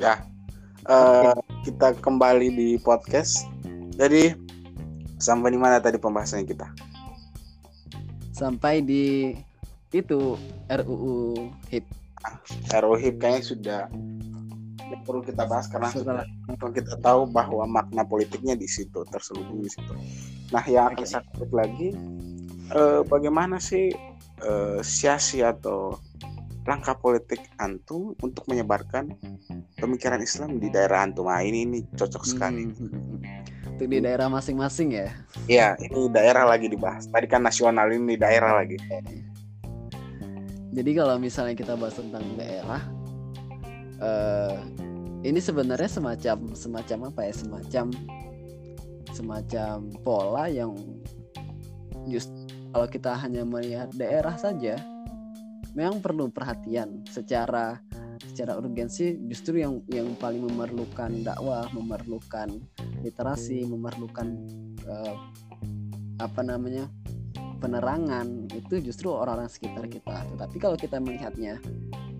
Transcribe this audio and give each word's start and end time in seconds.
Ya, 0.00 0.16
uh, 0.88 1.36
kita 1.60 1.92
kembali 2.00 2.48
di 2.56 2.68
podcast. 2.80 3.44
Jadi 4.00 4.32
sampai 5.20 5.52
di 5.52 5.60
mana 5.60 5.76
tadi 5.76 6.00
pembahasannya 6.00 6.48
kita? 6.48 6.64
Sampai 8.32 8.80
di 8.80 9.36
itu 9.92 10.40
RUU 10.72 11.36
HIP. 11.68 11.84
RUU 12.72 12.96
HIP 12.96 13.20
kayaknya 13.20 13.44
sudah 13.44 13.80
perlu 15.04 15.20
kita 15.20 15.44
bahas 15.44 15.68
karena 15.68 15.92
Setelah. 15.92 16.24
sudah 16.48 16.72
kita 16.72 16.96
tahu 17.04 17.28
bahwa 17.28 17.68
makna 17.68 18.00
politiknya 18.00 18.56
di 18.56 18.64
situ 18.64 19.04
terselubung 19.12 19.60
di 19.60 19.68
situ. 19.68 19.92
Nah, 20.48 20.64
yang 20.64 20.96
akan 20.96 21.04
saya 21.04 21.28
lagi, 21.52 21.92
uh, 22.72 23.04
bagaimana 23.04 23.60
sih 23.60 23.92
uh, 24.48 24.80
siasi 24.80 25.44
atau 25.44 26.00
langkah 26.68 26.92
politik 26.96 27.40
antum 27.56 28.12
untuk 28.20 28.44
menyebarkan 28.46 29.16
pemikiran 29.80 30.20
Islam 30.20 30.60
di 30.60 30.68
daerah 30.68 31.04
antum. 31.04 31.26
Nah, 31.26 31.40
ini 31.40 31.64
ini 31.64 31.78
cocok 31.96 32.22
sekali. 32.24 32.68
Hmm. 32.68 33.20
Untuk 33.76 33.88
di 33.88 33.98
daerah 34.04 34.28
masing-masing 34.28 34.92
ya. 34.92 35.08
Iya, 35.48 35.68
ini 35.80 36.12
daerah 36.12 36.44
lagi 36.44 36.68
dibahas. 36.68 37.08
Tadi 37.08 37.24
kan 37.24 37.40
nasional 37.40 37.88
ini 37.88 38.12
daerah 38.20 38.60
lagi. 38.60 38.76
Jadi 40.70 40.90
kalau 40.94 41.16
misalnya 41.16 41.56
kita 41.56 41.74
bahas 41.74 41.98
tentang 41.98 42.22
daerah 42.38 42.82
uh, 43.98 44.54
ini 45.26 45.40
sebenarnya 45.42 45.88
semacam 45.88 46.52
semacam 46.52 46.98
apa 47.10 47.20
ya? 47.24 47.32
Semacam 47.34 47.86
semacam 49.10 49.76
pola 50.06 50.44
yang 50.46 50.76
just 52.06 52.30
kalau 52.70 52.86
kita 52.86 53.16
hanya 53.18 53.42
melihat 53.42 53.90
daerah 53.96 54.36
saja 54.38 54.78
memang 55.74 56.02
perlu 56.02 56.28
perhatian 56.30 57.04
secara 57.06 57.78
secara 58.20 58.56
urgensi 58.60 59.16
justru 59.32 59.64
yang 59.64 59.80
yang 59.88 60.12
paling 60.20 60.44
memerlukan 60.44 61.24
dakwah, 61.24 61.64
memerlukan 61.72 62.60
literasi, 63.00 63.64
memerlukan 63.64 64.36
uh, 64.84 65.16
apa 66.20 66.40
namanya 66.44 66.84
penerangan 67.60 68.48
itu 68.52 68.80
justru 68.80 69.12
orang-orang 69.12 69.48
sekitar 69.48 69.88
kita. 69.88 70.24
Tetapi 70.36 70.56
kalau 70.60 70.76
kita 70.76 71.00
melihatnya 71.00 71.60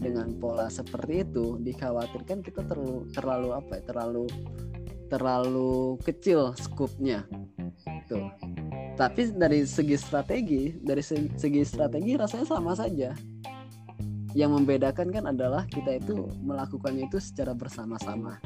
dengan 0.01 0.33
pola 0.41 0.73
seperti 0.73 1.25
itu, 1.29 1.61
dikhawatirkan 1.61 2.41
kita 2.41 2.64
terlalu 2.64 3.09
terlalu 3.12 3.48
apa 3.53 3.73
ya, 3.81 3.83
terlalu 3.85 4.25
terlalu 5.12 6.01
kecil 6.01 6.57
skupnya. 6.57 7.29
Tuh. 8.09 8.29
Tapi 9.01 9.33
dari 9.33 9.65
segi 9.65 9.97
strategi, 9.97 10.77
dari 10.77 11.01
segi, 11.01 11.65
strategi 11.65 12.20
rasanya 12.20 12.45
sama 12.45 12.77
saja 12.77 13.17
yang 14.37 14.53
membedakan 14.53 15.09
kan 15.09 15.25
adalah 15.33 15.65
kita 15.73 15.97
itu 15.97 16.29
melakukannya 16.45 17.09
itu 17.09 17.17
secara 17.17 17.57
bersama-sama. 17.57 18.37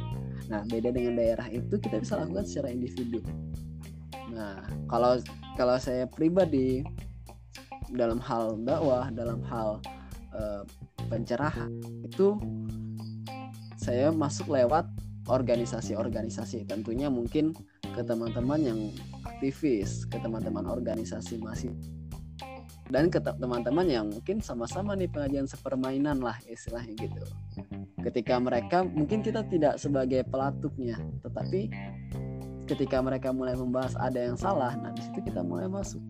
Nah, 0.46 0.62
beda 0.70 0.94
dengan 0.94 1.18
daerah 1.18 1.50
itu 1.50 1.74
kita 1.74 1.98
bisa 1.98 2.22
lakukan 2.22 2.46
secara 2.46 2.70
individu. 2.70 3.18
Nah, 4.30 4.62
kalau 4.86 5.18
kalau 5.58 5.74
saya 5.82 6.06
pribadi 6.06 6.86
dalam 7.90 8.22
hal 8.22 8.54
dakwah, 8.62 9.10
dalam 9.10 9.42
hal 9.50 9.82
uh, 10.38 10.62
pencerahan 11.10 11.74
itu 12.06 12.38
saya 13.74 14.14
masuk 14.14 14.54
lewat 14.54 14.86
organisasi-organisasi. 15.26 16.62
Tentunya 16.70 17.10
mungkin 17.10 17.58
ke 17.90 18.06
teman-teman 18.06 18.60
yang 18.62 18.80
aktivis, 19.34 20.06
ke 20.06 20.16
teman-teman 20.22 20.64
organisasi 20.70 21.42
masih 21.42 21.74
dan 22.92 23.08
ke 23.08 23.16
teman-teman 23.16 23.86
yang 23.88 24.06
mungkin 24.12 24.44
sama-sama 24.44 24.92
nih 24.92 25.08
pengajian 25.08 25.48
sepermainan 25.48 26.20
lah 26.20 26.36
istilahnya 26.44 26.92
gitu. 27.00 27.24
Ketika 28.04 28.36
mereka 28.36 28.84
mungkin 28.84 29.24
kita 29.24 29.40
tidak 29.48 29.80
sebagai 29.80 30.20
pelatuknya 30.28 31.00
tetapi 31.24 31.72
ketika 32.68 33.00
mereka 33.00 33.32
mulai 33.32 33.56
membahas 33.56 33.96
ada 33.96 34.20
yang 34.20 34.36
salah 34.36 34.76
nah 34.76 34.92
di 34.92 35.00
situ 35.00 35.24
kita 35.24 35.40
mulai 35.40 35.68
masuk. 35.68 36.00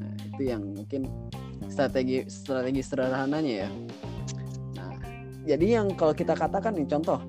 Nah 0.00 0.12
itu 0.24 0.42
yang 0.48 0.64
mungkin 0.64 1.08
strategi 1.68 2.24
strategi 2.32 2.80
sederhananya 2.80 3.68
ya. 3.68 3.70
Nah 4.80 4.96
jadi 5.44 5.66
yang 5.80 5.92
kalau 5.92 6.16
kita 6.16 6.32
katakan 6.32 6.72
nih 6.72 6.88
contoh 6.88 7.20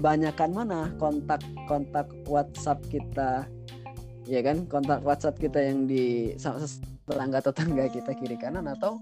banyakkan 0.00 0.50
mana 0.56 0.88
kontak 0.96 1.44
kontak 1.68 2.08
WhatsApp 2.24 2.80
kita 2.88 3.44
ya 4.24 4.40
kan 4.40 4.64
kontak 4.68 5.04
WhatsApp 5.04 5.40
kita 5.40 5.60
yang 5.60 5.84
di 5.84 6.32
tetangga-tetangga 7.04 7.84
kita 7.92 8.12
kiri 8.16 8.36
kanan 8.40 8.64
atau 8.68 8.96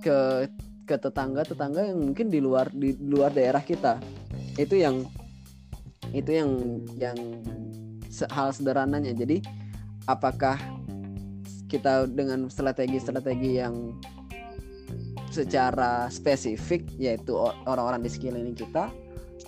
ke 0.00 0.48
ke 0.88 0.96
tetangga-tetangga 0.96 1.92
yang 1.92 2.00
mungkin 2.00 2.32
di 2.32 2.40
luar 2.42 2.66
di 2.72 2.96
luar 2.98 3.30
daerah 3.30 3.62
kita. 3.62 4.00
Itu 4.56 4.74
yang 4.74 5.04
itu 6.10 6.30
yang 6.32 6.50
yang 6.98 7.18
hal 8.32 8.50
sederhananya. 8.50 9.14
Jadi 9.14 9.44
apakah 10.10 10.58
kita 11.70 12.10
dengan 12.10 12.50
strategi-strategi 12.50 13.62
yang 13.62 13.94
secara 15.30 16.10
spesifik 16.10 16.82
yaitu 16.98 17.38
orang-orang 17.38 18.02
di 18.02 18.10
sekeliling 18.10 18.58
kita 18.58 18.90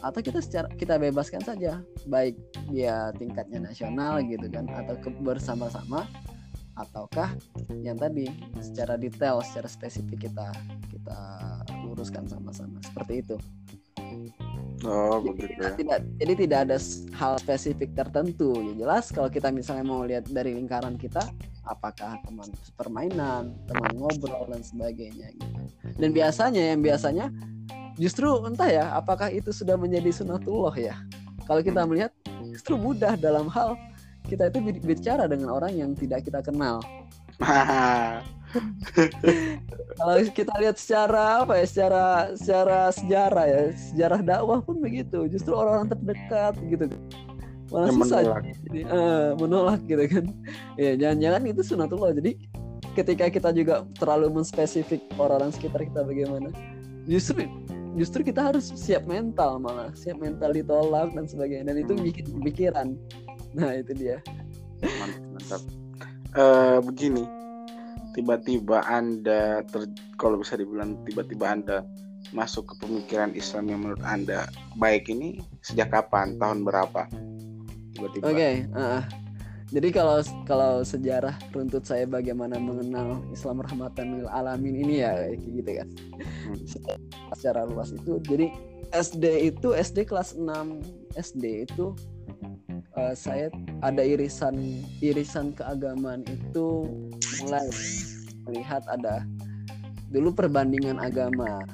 atau 0.03 0.21
kita 0.21 0.43
secara 0.43 0.69
kita 0.75 0.99
bebaskan 0.99 1.41
saja. 1.47 1.81
Baik 2.11 2.35
dia 2.69 3.15
tingkatnya 3.17 3.63
nasional 3.63 4.21
gitu 4.27 4.51
kan 4.51 4.67
atau 4.69 4.99
bersama-sama 5.23 6.05
ataukah 6.75 7.37
yang 7.85 8.01
tadi 8.01 8.27
secara 8.65 8.97
detail 8.97 9.45
secara 9.45 9.69
spesifik 9.69 10.29
kita 10.29 10.51
kita 10.91 11.19
luruskan 11.87 12.27
sama-sama. 12.27 12.83
Seperti 12.83 13.23
itu. 13.23 13.37
Oh 14.83 15.23
begitu 15.23 15.63
ya. 15.63 15.73
tidak 15.79 15.99
jadi 16.19 16.33
tidak 16.35 16.59
ada 16.69 16.77
hal 17.15 17.33
spesifik 17.39 17.95
tertentu. 17.95 18.51
Ya 18.59 18.75
jelas 18.83 19.15
kalau 19.15 19.31
kita 19.31 19.55
misalnya 19.55 19.87
mau 19.87 20.03
lihat 20.03 20.27
dari 20.27 20.59
lingkaran 20.59 20.99
kita 20.99 21.23
apakah 21.63 22.19
teman 22.27 22.51
permainan 22.75 23.55
teman 23.71 23.93
ngobrol 23.95 24.51
dan 24.51 24.63
sebagainya 24.67 25.31
gitu. 25.39 25.61
Dan 25.95 26.11
biasanya 26.11 26.75
yang 26.75 26.81
biasanya 26.83 27.31
justru 28.01 28.29
entah 28.45 28.69
ya 28.69 28.85
apakah 28.97 29.29
itu 29.29 29.53
sudah 29.53 29.77
menjadi 29.77 30.11
sunatullah 30.13 30.75
ya 30.77 30.95
kalau 31.45 31.61
kita 31.61 31.85
melihat 31.85 32.13
justru 32.53 32.79
mudah 32.79 33.19
dalam 33.19 33.51
hal 33.51 33.77
kita 34.27 34.49
itu 34.49 34.59
bicara 34.87 35.27
dengan 35.27 35.51
orang 35.51 35.75
yang 35.75 35.91
tidak 35.99 36.23
kita 36.27 36.39
kenal. 36.45 36.79
Kalau 39.99 40.15
kita 40.31 40.53
lihat 40.61 40.77
secara 40.79 41.43
apa 41.43 41.59
ya, 41.59 41.67
secara 41.67 42.05
secara 42.37 42.79
sejarah 42.95 43.45
ya, 43.49 43.63
sejarah 43.75 44.21
dakwah 44.23 44.61
pun 44.63 44.79
begitu. 44.79 45.27
Justru 45.27 45.57
orang-orang 45.57 45.91
terdekat 45.91 46.55
gitu. 46.63 46.87
Malah 47.73 47.89
susah 47.97 48.21
menolak. 48.21 48.45
jadi 48.69 48.81
uh, 48.93 49.29
menolak 49.41 49.81
gitu 49.89 50.05
kan. 50.07 50.25
Ya 50.77 50.93
jangan-jangan 50.95 51.43
itu 51.49 51.63
sunatullah. 51.65 52.13
Jadi 52.15 52.33
ketika 52.93 53.27
kita 53.33 53.51
juga 53.57 53.89
terlalu 53.97 54.29
menspesifik 54.39 55.01
orang-orang 55.17 55.51
sekitar 55.57 55.81
kita 55.83 56.05
bagaimana, 56.05 56.53
justru 57.09 57.49
justru 57.97 58.25
kita 58.25 58.53
harus 58.53 58.73
siap 58.73 59.05
mental 59.05 59.61
malah 59.61 59.93
siap 59.93 60.19
mental 60.21 60.53
ditolak 60.53 61.13
dan 61.13 61.25
sebagainya. 61.29 61.73
Dan 61.73 61.77
itu 61.85 61.93
bikin 61.97 62.27
pikiran 62.41 62.89
nah 63.53 63.73
itu 63.77 63.93
dia. 63.93 64.19
Mantap, 64.81 65.23
mantap. 65.37 65.63
Uh, 66.33 66.79
begini. 66.81 67.25
Tiba-tiba 68.13 68.85
anda 68.85 69.65
ter, 69.65 69.89
kalau 70.21 70.41
bisa 70.41 70.61
dibilang 70.61 71.01
tiba-tiba 71.09 71.49
anda 71.49 71.79
masuk 72.37 72.73
ke 72.73 72.85
pemikiran 72.85 73.33
Islam 73.33 73.73
yang 73.73 73.81
menurut 73.85 74.05
anda 74.05 74.49
baik 74.77 75.09
ini 75.09 75.41
sejak 75.65 75.93
kapan? 75.93 76.37
Tahun 76.37 76.61
berapa? 76.65 77.09
Tiba-tiba. 77.97 78.25
Oke 78.29 78.37
okay, 78.37 78.55
uh, 78.77 79.01
jadi 79.73 79.89
kalau 79.89 80.21
kalau 80.45 80.73
sejarah 80.85 81.33
runtut 81.57 81.89
saya 81.89 82.05
bagaimana 82.05 82.61
mengenal 82.61 83.25
Islam 83.33 83.65
rahmatan 83.65 84.21
lil 84.21 84.29
alamin 84.29 84.77
ini 84.85 85.01
ya 85.01 85.17
kayak 85.17 85.41
gitu 85.41 85.71
kan 85.81 85.89
hmm. 85.89 86.57
secara 87.41 87.65
luas 87.65 87.97
itu 87.97 88.21
jadi 88.29 88.53
SD 88.93 89.25
itu 89.57 89.73
SD 89.73 90.05
kelas 90.05 90.37
6 90.37 90.45
SD 91.17 91.65
itu 91.65 91.97
uh, 93.01 93.17
saya 93.17 93.49
ada 93.81 94.05
irisan 94.05 94.85
irisan 95.01 95.57
keagamaan 95.57 96.21
itu 96.29 96.85
mulai 97.41 97.65
melihat 98.45 98.85
ada 98.93 99.25
dulu 100.13 100.37
perbandingan 100.37 101.01
agama 101.01 101.65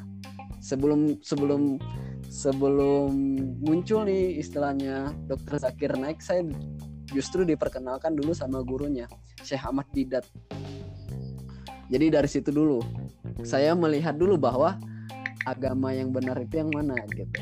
sebelum 0.63 1.19
sebelum 1.27 1.83
sebelum 2.31 3.11
muncul 3.59 4.07
nih 4.07 4.39
istilahnya 4.39 5.11
dokter 5.27 5.59
Zakir 5.59 5.91
naik 5.99 6.23
saya 6.23 6.47
justru 7.13 7.45
diperkenalkan 7.45 8.13
dulu 8.17 8.37
sama 8.37 8.61
gurunya 8.61 9.09
Syekh 9.41 9.65
Ahmad 9.65 9.89
Didat. 9.93 10.25
Jadi 11.89 12.07
dari 12.13 12.29
situ 12.29 12.53
dulu 12.53 12.85
saya 13.47 13.73
melihat 13.73 14.19
dulu 14.19 14.37
bahwa 14.37 14.77
agama 15.49 15.95
yang 15.97 16.13
benar 16.13 16.37
itu 16.37 16.61
yang 16.61 16.69
mana 16.69 16.97
gitu. 17.13 17.41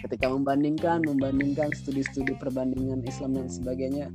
Ketika 0.00 0.32
membandingkan 0.32 1.04
membandingkan 1.04 1.72
studi-studi 1.76 2.32
perbandingan 2.40 3.04
Islam 3.04 3.36
dan 3.36 3.48
sebagainya 3.52 4.08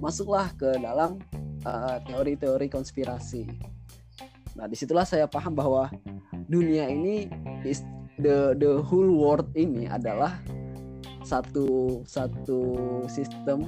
masuklah 0.00 0.52
ke 0.56 0.68
dalam 0.80 1.16
uh, 1.64 1.96
teori-teori 2.04 2.68
konspirasi. 2.68 3.48
Nah 4.56 4.68
di 4.68 4.76
situlah 4.76 5.08
saya 5.08 5.24
paham 5.24 5.56
bahwa 5.56 5.88
dunia 6.48 6.88
ini 6.92 7.28
the 8.20 8.52
the 8.60 8.84
whole 8.84 9.08
world 9.08 9.48
ini 9.56 9.88
adalah 9.88 10.36
satu 11.30 12.02
satu 12.02 12.60
sistem 13.06 13.62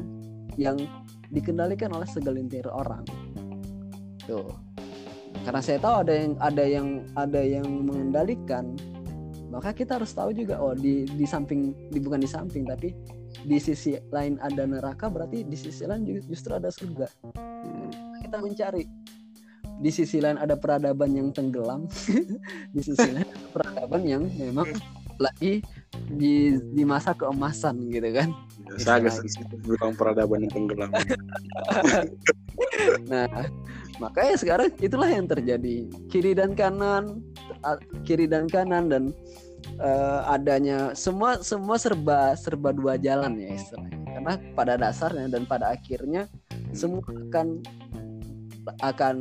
yang 0.58 0.74
dikendalikan 1.30 1.94
oleh 1.94 2.08
segelintir 2.10 2.66
orang. 2.66 3.06
Tuh. 4.26 4.50
Karena 5.42 5.62
saya 5.62 5.78
tahu 5.78 5.94
ada 6.06 6.12
yang 6.14 6.32
ada 6.38 6.64
yang 6.66 6.88
ada 7.14 7.40
yang 7.42 7.66
mengendalikan 7.66 8.74
maka 9.52 9.76
kita 9.76 10.00
harus 10.00 10.16
tahu 10.16 10.32
juga 10.32 10.56
oh 10.56 10.72
di 10.72 11.04
di 11.04 11.28
samping 11.28 11.92
di 11.92 12.00
bukan 12.00 12.24
di 12.24 12.30
samping 12.30 12.64
tapi 12.64 12.96
di 13.44 13.60
sisi 13.60 13.92
lain 14.08 14.40
ada 14.40 14.64
neraka 14.64 15.12
berarti 15.12 15.44
di 15.44 15.56
sisi 15.56 15.84
lain 15.84 16.08
justru 16.24 16.56
ada 16.56 16.72
surga. 16.72 17.08
Kita 18.22 18.36
mencari. 18.40 18.84
Di 19.82 19.90
sisi 19.90 20.22
lain 20.22 20.38
ada 20.38 20.54
peradaban 20.54 21.10
yang 21.10 21.34
tenggelam. 21.34 21.90
Di 22.74 22.82
sisi 22.86 23.08
lain 23.10 23.26
ada 23.26 23.48
peradaban 23.50 24.06
yang 24.06 24.22
memang 24.38 24.68
lagi 25.22 25.62
di 26.10 26.58
di 26.74 26.82
masa 26.82 27.14
keemasan 27.14 27.78
gitu 27.88 28.10
kan. 28.10 28.28
Saya 28.80 29.04
agak 29.04 29.22
bilang 29.62 29.92
peradaban 29.94 30.44
yang 30.48 30.52
tenggelam. 30.52 30.90
Nah 33.06 33.28
makanya 34.02 34.34
sekarang 34.38 34.68
itulah 34.80 35.06
yang 35.06 35.28
terjadi. 35.30 35.86
Kiri 36.10 36.34
dan 36.34 36.52
kanan 36.56 37.22
kiri 38.02 38.26
dan 38.26 38.50
kanan 38.50 38.90
dan 38.90 39.04
uh, 39.78 40.26
adanya 40.30 40.92
semua 40.96 41.38
semua 41.40 41.78
serba 41.78 42.34
serba 42.34 42.74
dua 42.74 42.98
jalan 42.98 43.38
ya 43.38 43.54
istilahnya. 43.54 43.98
Karena 44.12 44.34
pada 44.56 44.74
dasarnya 44.76 45.26
dan 45.30 45.42
pada 45.46 45.72
akhirnya 45.72 46.28
semua 46.72 47.04
akan 47.04 47.62
akan 48.80 49.16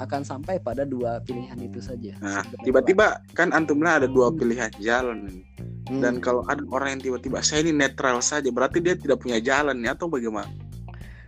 akan 0.00 0.22
sampai 0.22 0.60
pada 0.60 0.84
dua 0.84 1.20
pilihan 1.24 1.56
itu 1.60 1.80
saja. 1.80 2.16
Nah, 2.20 2.44
tiba-tiba 2.62 3.20
kan 3.32 3.52
antumlah 3.52 4.02
ada 4.02 4.08
dua 4.08 4.30
hmm. 4.30 4.36
pilihan 4.36 4.72
jalan. 4.80 5.42
Hmm. 5.84 6.00
Dan 6.00 6.20
kalau 6.20 6.44
ada 6.48 6.64
orang 6.72 6.96
yang 6.98 7.02
tiba-tiba 7.12 7.44
saya 7.44 7.64
ini 7.64 7.72
netral 7.72 8.20
saja, 8.24 8.48
berarti 8.48 8.80
dia 8.80 8.96
tidak 8.96 9.20
punya 9.20 9.40
jalan 9.40 9.76
ya 9.84 9.92
atau 9.92 10.08
bagaimana? 10.08 10.48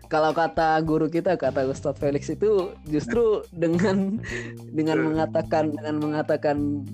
kalau 0.07 0.31
kata 0.31 0.79
guru 0.87 1.11
kita 1.11 1.35
kata 1.35 1.67
Ustadz 1.67 1.99
Felix 1.99 2.31
itu 2.31 2.71
justru 2.87 3.43
dengan 3.51 4.23
dengan 4.71 5.03
mengatakan 5.03 5.75
dengan 5.75 5.99
mengatakan 5.99 6.87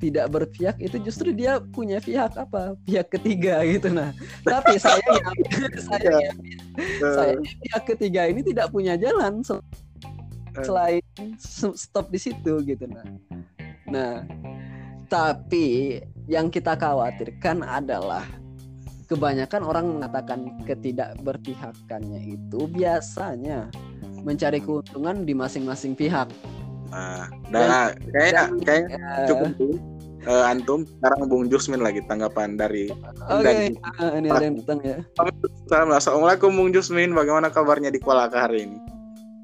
tidak 0.00 0.26
berpihak 0.32 0.76
itu 0.80 1.00
justru 1.00 1.32
dia 1.32 1.60
punya 1.72 2.00
pihak 2.02 2.34
apa 2.36 2.76
pihak 2.84 3.08
ketiga 3.08 3.62
gitu 3.64 3.88
nah 3.92 4.12
tapi 4.44 4.76
saya 4.80 5.00
saya 5.88 6.32
saya 7.00 7.34
pihak 7.40 7.82
ketiga 7.94 8.28
ini 8.28 8.44
tidak 8.44 8.68
punya 8.72 8.98
jalan 8.98 9.40
selain 10.62 11.02
stop 11.74 12.12
di 12.14 12.20
situ 12.22 12.62
gitu 12.62 12.84
nah 12.86 13.06
nah 13.90 14.14
tapi 15.10 16.00
yang 16.26 16.48
kita 16.48 16.78
khawatirkan 16.78 17.60
adalah 17.60 18.24
kebanyakan 19.06 19.62
orang 19.62 19.86
mengatakan 20.00 20.48
ketidakberpihakannya 20.64 22.34
itu 22.34 22.66
biasanya 22.72 23.68
mencari 24.24 24.58
keuntungan 24.58 25.28
di 25.28 25.36
masing-masing 25.36 25.92
pihak. 25.92 26.32
Nah, 26.88 27.28
nah 27.52 27.92
kayak 28.14 28.54
kayak 28.64 28.86
uh, 28.96 29.26
cukup 29.28 29.50
uh, 30.24 30.44
antum 30.48 30.88
sekarang 30.88 31.20
Bung 31.28 31.44
Jusmin 31.52 31.82
lagi 31.82 32.00
tanggapan 32.06 32.56
dari 32.56 32.88
Oke, 33.28 33.44
okay. 33.44 33.76
uh, 34.00 34.12
ini 34.16 34.28
ada 34.30 34.44
yang 34.46 34.56
datang 34.62 34.78
ya. 34.80 34.96
Assalamualaikum 35.68 36.54
Bung 36.54 36.70
Jusmin, 36.72 37.12
bagaimana 37.12 37.52
kabarnya 37.52 37.92
di 37.92 38.00
Kuala 38.00 38.30
hari 38.32 38.70
ini? 38.70 38.93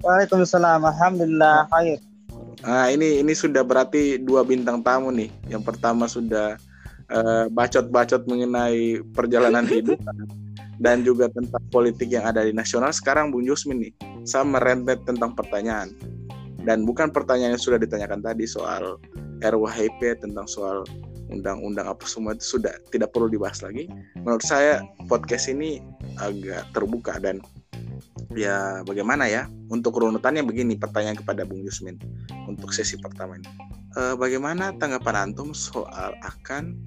Waalaikumsalam, 0.00 0.81
alhamdulillah 0.81 1.69
khair. 1.69 2.00
Nah, 2.64 2.88
ini 2.93 3.20
ini 3.20 3.32
sudah 3.32 3.61
berarti 3.64 4.20
dua 4.20 4.44
bintang 4.44 4.81
tamu 4.81 5.12
nih. 5.12 5.29
Yang 5.49 5.62
pertama 5.73 6.08
sudah 6.08 6.56
eh, 7.12 7.44
bacot-bacot 7.52 8.25
mengenai 8.25 9.05
perjalanan 9.12 9.69
hidup 9.73 10.00
dan 10.81 11.05
juga 11.05 11.29
tentang 11.29 11.61
politik 11.69 12.08
yang 12.08 12.25
ada 12.25 12.44
di 12.44 12.56
nasional. 12.56 12.93
Sekarang 12.93 13.29
Bung 13.29 13.44
Jusmin 13.44 13.85
nih, 13.85 13.93
sama 14.25 14.61
rentet 14.61 15.05
tentang 15.05 15.37
pertanyaan. 15.37 15.93
Dan 16.61 16.85
bukan 16.85 17.08
pertanyaan 17.12 17.56
yang 17.56 17.64
sudah 17.64 17.81
ditanyakan 17.81 18.20
tadi 18.20 18.44
soal 18.44 19.00
RUHP 19.41 20.20
tentang 20.20 20.44
soal 20.44 20.85
undang-undang 21.32 21.87
apa 21.87 22.05
semua 22.05 22.35
itu 22.35 22.58
sudah 22.58 22.75
tidak 22.93 23.12
perlu 23.12 23.29
dibahas 23.32 23.64
lagi. 23.64 23.88
Menurut 24.20 24.44
saya 24.44 24.85
podcast 25.08 25.49
ini 25.49 25.81
agak 26.20 26.69
terbuka 26.76 27.17
dan 27.23 27.41
ya 28.35 28.87
bagaimana 28.87 29.27
ya 29.27 29.50
untuk 29.71 29.99
runutannya 29.99 30.47
begini 30.47 30.79
pertanyaan 30.79 31.19
kepada 31.19 31.43
Bung 31.43 31.67
Yusmin 31.67 31.99
untuk 32.47 32.71
sesi 32.71 32.99
pertama 32.99 33.38
ini. 33.38 33.49
E, 33.99 34.15
bagaimana 34.15 34.75
tanggapan 34.79 35.31
antum 35.31 35.50
soal 35.50 36.15
akan 36.23 36.79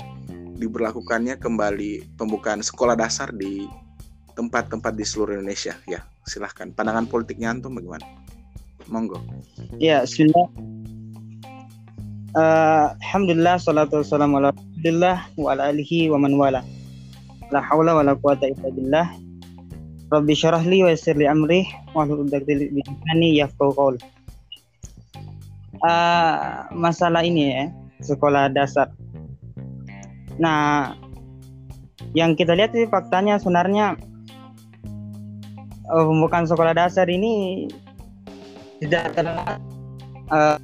diberlakukannya 0.56 1.36
kembali 1.40 2.16
pembukaan 2.16 2.64
sekolah 2.64 2.96
dasar 2.96 3.32
di 3.36 3.68
tempat-tempat 4.40 4.96
di 4.96 5.06
seluruh 5.06 5.38
Indonesia. 5.38 5.76
Ya, 5.86 6.08
silahkan. 6.26 6.72
Pandangan 6.72 7.06
politiknya 7.12 7.54
antum 7.54 7.76
bagaimana? 7.76 8.06
Monggo. 8.88 9.20
Ya, 9.80 10.04
Bismillah. 10.04 10.48
Uh, 12.34 12.98
Alhamdulillah, 13.06 13.62
salatu 13.62 14.02
wassalamu 14.02 14.42
ala 14.42 14.50
wa 15.38 15.54
ala 15.54 15.70
wa 15.70 16.18
man 16.18 16.34
wala. 16.34 16.62
La 17.54 17.62
hawla 17.62 17.94
wa 17.94 18.04
la 18.04 18.18
quwata 18.18 18.50
illa 18.50 18.70
billah. 18.74 19.08
Rabbi 20.14 20.38
syarah 20.38 20.62
li 20.62 20.86
wa 20.86 20.94
yassir 20.94 21.18
li 21.18 21.26
amri 21.26 21.66
wa 21.98 22.06
hlul 22.06 22.30
'uqdatam 22.30 22.70
min 22.70 22.86
lisani 22.86 23.42
yafqahu 23.42 23.74
qawl. 23.74 23.96
Uh, 25.82 26.70
masalah 26.70 27.26
ini 27.26 27.50
ya, 27.50 27.66
sekolah 28.00 28.48
dasar 28.54 28.88
Nah, 30.42 30.94
yang 32.18 32.34
kita 32.34 32.58
lihat 32.58 32.74
sih 32.74 32.90
faktanya 32.90 33.38
sebenarnya 33.38 33.98
uh, 35.90 36.04
pembukaan 36.06 36.50
sekolah 36.50 36.74
dasar 36.74 37.06
ini 37.10 37.66
tidak 38.82 39.14
terlalu 39.14 39.62
uh, 40.34 40.58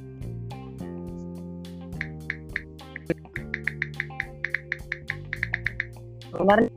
sebenarnya 6.34 6.70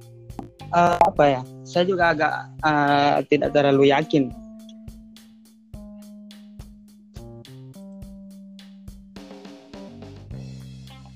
uh, 0.73 0.97
apa 1.01 1.23
ya? 1.25 1.41
Saya 1.73 1.89
juga 1.89 2.13
agak 2.13 2.33
uh, 2.61 3.17
tidak 3.25 3.49
terlalu 3.49 3.89
yakin. 3.89 4.29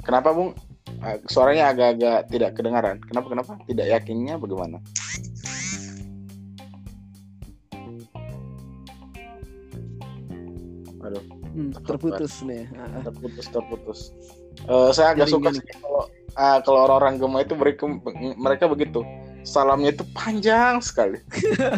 Kenapa, 0.01 0.34
Bung? 0.34 0.58
suaranya 1.29 1.70
agak-agak 1.70 2.20
tidak 2.34 2.51
kedengaran. 2.58 2.98
Kenapa 3.05 3.27
kenapa? 3.29 3.53
Tidak 3.70 3.86
yakinnya 3.86 4.41
bagaimana? 4.41 4.82
Aduh, 11.05 11.24
hmm, 11.53 11.72
terputus 11.86 12.41
nih. 12.43 12.65
Terputus 13.05 13.46
terputus. 13.53 14.00
Uh, 14.65 14.89
saya 14.89 15.13
agak 15.13 15.29
Jadi 15.29 15.36
suka 15.38 15.50
sih 15.53 15.63
kalau 15.70 16.03
uh, 16.34 16.60
kalau 16.65 16.79
orang-orang 16.89 17.22
Gema 17.22 17.39
itu 17.46 17.53
mereka 17.53 17.84
mereka 18.36 18.65
begitu. 18.65 19.05
Salamnya 19.48 19.96
itu 19.96 20.04
panjang 20.12 20.84
sekali. 20.84 21.24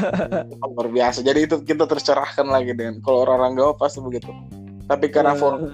Luar 0.74 0.90
biasa. 0.90 1.22
Jadi 1.22 1.46
itu 1.46 1.62
kita 1.62 1.86
tercerahkan 1.86 2.50
lagi 2.50 2.74
dengan 2.74 2.98
kalau 3.06 3.30
orang-orang 3.30 3.54
Gema 3.54 3.74
pasti 3.78 4.02
begitu. 4.02 4.34
Tapi 4.90 5.06
karena 5.14 5.38
uh, 5.38 5.70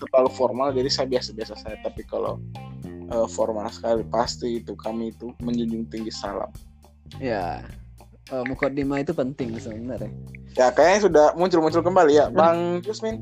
terlalu 0.00 0.30
formal 0.32 0.72
jadi 0.72 0.88
saya 0.88 1.06
biasa-biasa 1.12 1.52
saya. 1.60 1.76
Tapi 1.84 2.00
kalau 2.08 2.40
uh, 3.12 3.28
formal 3.28 3.68
sekali 3.68 4.04
pasti 4.08 4.62
itu 4.62 4.72
kami 4.78 5.12
itu 5.12 5.34
menjunjung 5.42 5.84
tinggi 5.90 6.12
salam 6.14 6.48
ya 7.20 7.60
uh, 8.32 8.40
eh, 8.40 8.44
mukodima 8.46 9.02
itu 9.02 9.12
penting 9.12 9.54
sebenarnya 9.58 10.10
ya 10.54 10.70
kayaknya 10.72 11.00
sudah 11.10 11.26
muncul-muncul 11.36 11.82
kembali 11.82 12.12
ya 12.14 12.26
bang 12.30 12.80
Yusmin 12.86 13.20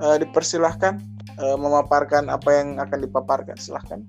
uh, 0.00 0.16
dipersilahkan 0.16 1.02
uh, 1.36 1.56
memaparkan 1.58 2.30
apa 2.30 2.48
yang 2.50 2.78
akan 2.78 3.04
dipaparkan 3.04 3.56
silahkan 3.58 4.00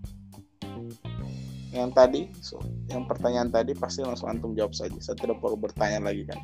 yang 1.71 1.89
tadi 1.95 2.27
so, 2.43 2.59
yang 2.91 3.07
pertanyaan 3.07 3.47
tadi 3.47 3.71
pasti 3.71 4.03
langsung 4.03 4.27
antum 4.27 4.51
jawab 4.53 4.75
saja. 4.75 4.95
Saya 4.99 5.15
tidak 5.15 5.39
perlu 5.39 5.55
bertanya 5.55 6.11
lagi 6.11 6.27
kan. 6.27 6.39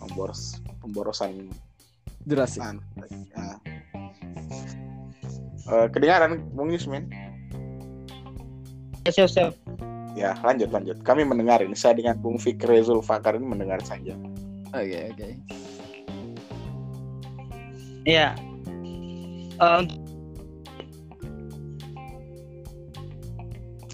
Pemboros 0.00 0.58
pemborosan. 0.82 1.52
Durasi 2.22 2.62
nah, 2.62 2.78
uh, 5.68 5.86
kedengaran 5.90 6.42
Bung 6.54 6.70
Yusmin? 6.70 7.10
Siap 9.06 9.28
siap 9.28 9.52
ya 10.14 10.36
lanjut 10.44 10.68
lanjut. 10.72 11.00
Kami 11.02 11.24
mendengar 11.24 11.60
ini. 11.64 11.76
Saya 11.76 11.96
dengan 11.96 12.16
Bung 12.20 12.36
Fikri 12.36 12.84
Zulfakar 12.84 13.36
ini 13.36 13.46
mendengar 13.48 13.80
saja. 13.84 14.14
Oke 14.72 14.92
okay, 14.92 15.02
oke. 15.12 15.16
Okay. 15.16 15.32
ya. 18.08 18.34
Um, 19.60 19.86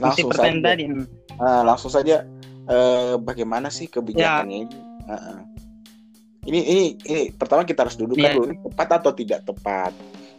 langsung 0.00 0.31
saja 0.33 0.59
tadi. 0.62 0.85
Uh, 1.38 1.62
langsung 1.62 1.90
saja 1.93 2.26
uh, 2.67 3.14
bagaimana 3.19 3.71
sih 3.71 3.87
kebijakannya 3.87 4.57
ya. 4.57 4.67
ini 4.67 4.76
uh, 5.07 5.12
uh. 5.14 5.38
ini 6.47 6.61
ini 6.64 6.85
ini 7.07 7.23
pertama 7.35 7.62
kita 7.62 7.87
harus 7.87 7.99
duduk 7.99 8.19
ya. 8.19 8.35
dulu 8.35 8.55
tepat 8.71 8.88
atau 9.02 9.12
tidak 9.14 9.47
tepat 9.47 9.93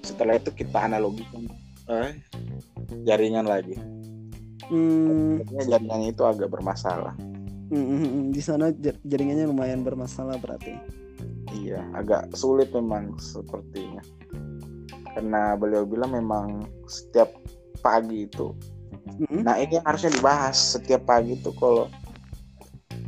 setelah 0.03 0.39
itu 0.39 0.51
kita 0.55 0.79
analogikan 0.79 1.47
uh, 1.91 2.11
jaringan 3.03 3.45
lagi. 3.47 3.75
Hmm, 4.69 5.41
jaringannya 5.65 6.13
itu 6.13 6.23
agak 6.23 6.53
bermasalah. 6.53 7.17
mm, 7.69 7.77
mm, 7.77 8.01
mm. 8.01 8.25
di 8.33 8.41
sana 8.41 8.73
jar- 8.73 9.01
jaringannya 9.01 9.49
lumayan 9.49 9.81
bermasalah 9.81 10.37
berarti. 10.37 10.77
Iya, 11.49 11.81
agak 11.97 12.33
sulit 12.37 12.69
memang 12.73 13.17
sepertinya. 13.17 14.01
Karena 15.13 15.57
beliau 15.57 15.85
bilang 15.89 16.13
memang 16.13 16.69
setiap 16.85 17.33
pagi 17.81 18.29
itu. 18.29 18.53
Mm-mm. 19.17 19.41
Nah 19.41 19.55
ini 19.57 19.81
yang 19.81 19.85
harusnya 19.87 20.11
dibahas 20.13 20.77
setiap 20.77 21.07
pagi 21.09 21.33
itu 21.35 21.49
kalau 21.57 21.89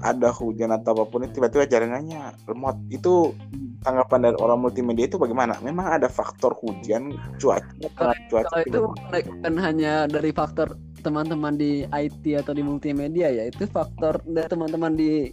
ada 0.01 0.33
hujan 0.33 0.73
atau 0.73 0.97
apa 0.97 1.05
pun 1.05 1.21
itu 1.21 1.37
tiba-tiba 1.37 1.69
jaringannya 1.69 2.33
lemot. 2.49 2.73
Itu 2.89 3.37
tanggapan 3.85 4.29
dari 4.29 4.37
orang 4.41 4.59
multimedia 4.65 5.05
itu 5.05 5.21
bagaimana? 5.21 5.57
Memang 5.61 6.01
ada 6.01 6.09
faktor 6.09 6.57
hujan, 6.57 7.13
cuaca, 7.37 7.65
Kalau- 7.93 8.17
cuaca. 8.29 8.49
Kalau 8.49 8.61
itu 8.65 8.79
bukan 8.81 9.55
hanya 9.61 10.09
dari 10.09 10.33
faktor 10.33 10.73
teman-teman 11.05 11.57
di 11.57 11.85
IT 11.89 12.23
atau 12.37 12.53
di 12.53 12.61
multimedia 12.65 13.29
ya, 13.29 13.49
itu 13.49 13.65
faktor 13.69 14.21
dari 14.25 14.49
teman-teman 14.49 14.93
di 14.93 15.29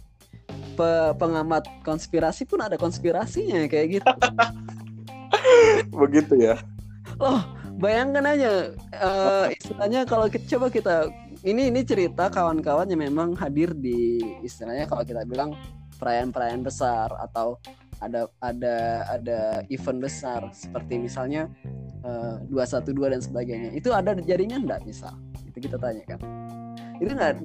pe- 0.77 1.13
pengamat 1.17 1.65
konspirasi 1.85 2.45
pun 2.45 2.61
ada 2.61 2.77
konspirasinya 2.77 3.65
kayak 3.69 4.01
gitu. 4.01 4.13
begitu 6.01 6.33
ya. 6.41 6.55
Loh, 7.21 7.41
bayangkan 7.77 8.25
aja 8.33 8.73
eh, 8.97 9.45
istilahnya 9.69 10.01
kalau 10.09 10.25
kita 10.25 10.57
coba 10.57 10.73
kita 10.73 10.95
ini 11.45 11.69
ini 11.69 11.85
cerita 11.85 12.25
kawan-kawan 12.33 12.89
yang 12.89 13.05
memang 13.05 13.37
hadir 13.37 13.69
di 13.77 14.17
istilahnya 14.41 14.89
kalau 14.89 15.05
kita 15.05 15.21
bilang 15.29 15.53
perayaan-perayaan 16.01 16.65
besar 16.65 17.13
atau 17.21 17.61
ada 18.01 18.25
ada 18.41 19.05
ada 19.13 19.39
event 19.69 20.01
besar 20.01 20.49
seperti 20.57 20.97
misalnya 20.97 21.45
eh, 22.01 22.41
212 22.49 23.13
dan 23.13 23.21
sebagainya. 23.21 23.69
Itu 23.77 23.93
ada 23.93 24.17
jaringan 24.17 24.65
enggak 24.65 24.89
misal? 24.89 25.13
Itu 25.45 25.61
kita 25.61 25.77
tanyakan. 25.77 26.17
Itu 26.97 27.13
enggak 27.13 27.37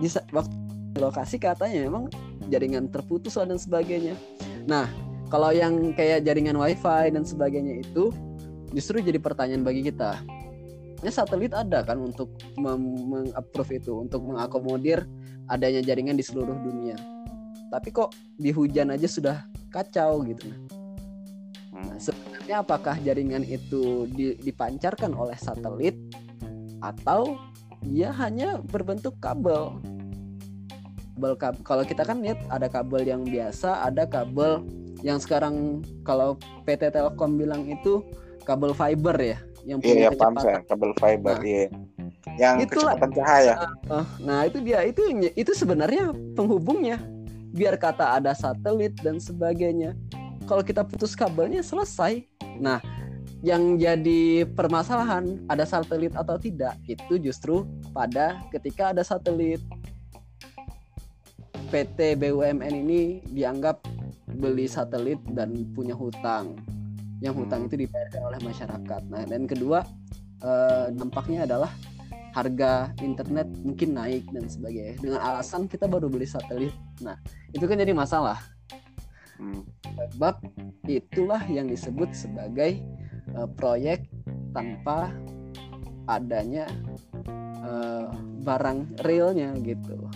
bisa 0.00 0.24
waktu 0.32 0.56
lokasi 0.96 1.36
katanya 1.36 1.84
memang 1.92 2.08
jaringan 2.48 2.88
terputus 2.88 3.36
dan 3.36 3.60
sebagainya. 3.60 4.16
Nah, 4.64 4.88
kalau 5.28 5.52
yang 5.52 5.92
kayak 5.92 6.24
jaringan 6.24 6.56
wifi 6.56 7.12
dan 7.12 7.22
sebagainya 7.22 7.84
itu 7.84 8.08
justru 8.72 9.04
jadi 9.04 9.20
pertanyaan 9.20 9.60
bagi 9.60 9.84
kita. 9.84 10.39
Ya 11.00 11.08
satelit 11.08 11.56
ada 11.56 11.80
kan 11.80 11.96
untuk 11.96 12.28
meng-approve 12.60 13.80
itu, 13.80 14.04
untuk 14.04 14.20
mengakomodir 14.28 15.08
adanya 15.48 15.80
jaringan 15.80 16.16
di 16.16 16.24
seluruh 16.24 16.54
dunia. 16.60 16.96
Tapi 17.72 17.88
kok 17.88 18.12
di 18.36 18.52
hujan 18.52 18.92
aja 18.92 19.08
sudah 19.08 19.36
kacau 19.72 20.20
gitu. 20.28 20.44
Nah, 21.72 21.96
sebenarnya 21.96 22.60
apakah 22.60 23.00
jaringan 23.00 23.46
itu 23.46 24.04
di- 24.12 24.36
dipancarkan 24.44 25.16
oleh 25.16 25.38
satelit 25.40 25.96
atau 26.84 27.38
dia 27.80 28.12
hanya 28.20 28.60
berbentuk 28.60 29.16
kabel? 29.22 29.80
Kabel 31.16 31.32
kab- 31.40 31.62
kalau 31.64 31.84
kita 31.84 32.04
kan 32.04 32.20
lihat 32.20 32.44
ada 32.52 32.68
kabel 32.68 33.08
yang 33.08 33.24
biasa, 33.24 33.88
ada 33.88 34.04
kabel 34.04 34.64
yang 35.00 35.16
sekarang 35.16 35.80
kalau 36.04 36.36
PT 36.68 36.92
Telkom 36.92 37.40
bilang 37.40 37.64
itu 37.64 38.04
kabel 38.44 38.76
fiber 38.76 39.16
ya, 39.16 39.38
yang 39.66 39.78
punya 39.80 39.92
Iya, 39.92 40.00
iya, 40.00 40.10
paham 40.16 40.34
kecepatan 40.36 40.42
saya. 40.42 40.58
Kabel 40.68 40.90
fiber, 40.96 41.36
Nah. 41.36 41.44
iya. 41.44 41.64
Yang 42.36 42.54
Itulah. 42.64 42.94
kecepatan 42.94 43.10
cahaya. 43.16 43.54
Oh, 43.90 44.06
nah 44.22 44.40
itu 44.48 44.58
dia 44.64 44.78
itu 44.86 45.00
itu 45.36 45.52
sebenarnya 45.52 46.14
penghubungnya. 46.36 46.98
Biar 47.50 47.74
kata 47.76 48.16
ada 48.20 48.32
satelit 48.32 48.94
dan 49.02 49.18
sebagainya. 49.18 49.98
Kalau 50.46 50.62
kita 50.62 50.86
putus 50.86 51.18
kabelnya 51.18 51.62
selesai. 51.62 52.22
Nah, 52.58 52.78
yang 53.40 53.80
jadi 53.80 54.44
permasalahan 54.44 55.40
ada 55.48 55.64
satelit 55.64 56.12
atau 56.12 56.36
tidak 56.36 56.76
itu 56.84 57.16
justru 57.16 57.64
pada 57.96 58.40
ketika 58.52 58.92
ada 58.92 59.00
satelit. 59.00 59.60
PT 61.70 62.18
BUMN 62.18 62.74
ini 62.74 63.22
dianggap 63.30 63.78
beli 64.26 64.66
satelit 64.66 65.22
dan 65.30 65.54
punya 65.70 65.94
hutang. 65.94 66.58
Yang 67.20 67.34
hutang 67.44 67.60
Hmm. 67.64 67.68
itu 67.68 67.76
dibayarkan 67.86 68.22
oleh 68.32 68.40
masyarakat. 68.40 69.02
Nah, 69.12 69.22
dan 69.28 69.42
kedua 69.44 69.84
eh, 70.40 70.86
dampaknya 70.96 71.44
adalah 71.44 71.68
harga 72.32 72.94
internet 73.02 73.50
mungkin 73.66 73.92
naik 73.92 74.24
dan 74.30 74.46
sebagainya 74.46 74.96
dengan 75.02 75.20
alasan 75.20 75.66
kita 75.66 75.84
baru 75.84 76.08
beli 76.08 76.24
satelit. 76.24 76.72
Nah, 77.04 77.18
itu 77.52 77.64
kan 77.68 77.76
jadi 77.76 77.92
masalah. 77.92 78.40
Hmm. 79.36 79.64
Sebab 80.16 80.40
itulah 80.88 81.42
yang 81.50 81.68
disebut 81.68 82.16
sebagai 82.16 82.80
eh, 83.36 83.48
proyek 83.58 84.08
tanpa 84.56 85.12
adanya 86.08 86.64
eh, 87.60 88.08
barang 88.40 89.04
realnya 89.04 89.52
gitu. 89.60 90.08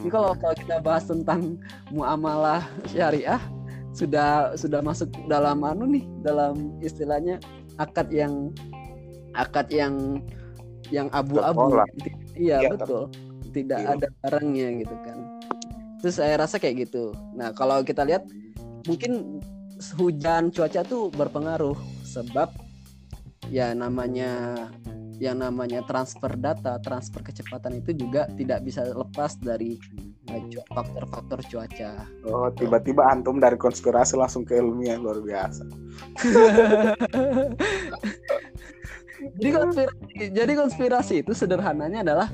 Ini 0.00 0.08
kalau 0.08 0.32
kalau 0.32 0.56
kita 0.56 0.80
bahas 0.80 1.04
tentang 1.04 1.60
muamalah 1.92 2.64
syariah 2.88 3.38
sudah 3.90 4.54
sudah 4.54 4.80
masuk 4.80 5.10
dalam 5.26 5.62
anu 5.66 5.86
nih 5.90 6.04
dalam 6.22 6.78
istilahnya 6.78 7.42
akad 7.78 8.06
yang 8.14 8.54
akad 9.34 9.66
yang 9.70 10.22
yang 10.90 11.06
abu-abu. 11.14 11.70
Tertolak. 11.70 11.88
Iya 12.34 12.56
Iya, 12.66 12.70
betul. 12.74 13.02
Tidak 13.50 13.80
Iya. 13.82 13.94
ada 13.98 14.06
barangnya 14.22 14.68
gitu 14.82 14.96
kan. 15.06 15.18
Terus 16.02 16.14
saya 16.18 16.34
rasa 16.38 16.58
kayak 16.58 16.88
gitu. 16.88 17.14
Nah 17.34 17.50
kalau 17.54 17.82
kita 17.82 18.06
lihat 18.06 18.26
mungkin 18.86 19.42
hujan 19.96 20.52
cuaca 20.52 20.84
tuh 20.84 21.08
berpengaruh 21.14 21.76
sebab 22.04 22.52
ya 23.48 23.72
namanya 23.72 24.54
yang 25.20 25.44
namanya 25.44 25.84
transfer 25.84 26.32
data, 26.32 26.80
transfer 26.80 27.20
kecepatan 27.20 27.84
itu 27.84 27.92
juga 27.92 28.24
tidak 28.40 28.64
bisa 28.64 28.88
lepas 28.88 29.36
dari 29.36 29.76
eh, 30.32 30.44
faktor-faktor 30.72 31.44
cuaca. 31.44 32.08
Oh, 32.24 32.48
tiba-tiba 32.56 33.04
antum 33.04 33.36
dari 33.36 33.60
konspirasi 33.60 34.16
langsung 34.16 34.48
ke 34.48 34.56
ilmiah 34.56 34.96
luar 34.96 35.20
biasa. 35.20 35.68
jadi 39.36 39.48
konspirasi, 39.52 40.32
jadi 40.32 40.52
konspirasi 40.56 41.14
itu 41.20 41.36
sederhananya 41.36 42.00
adalah 42.00 42.32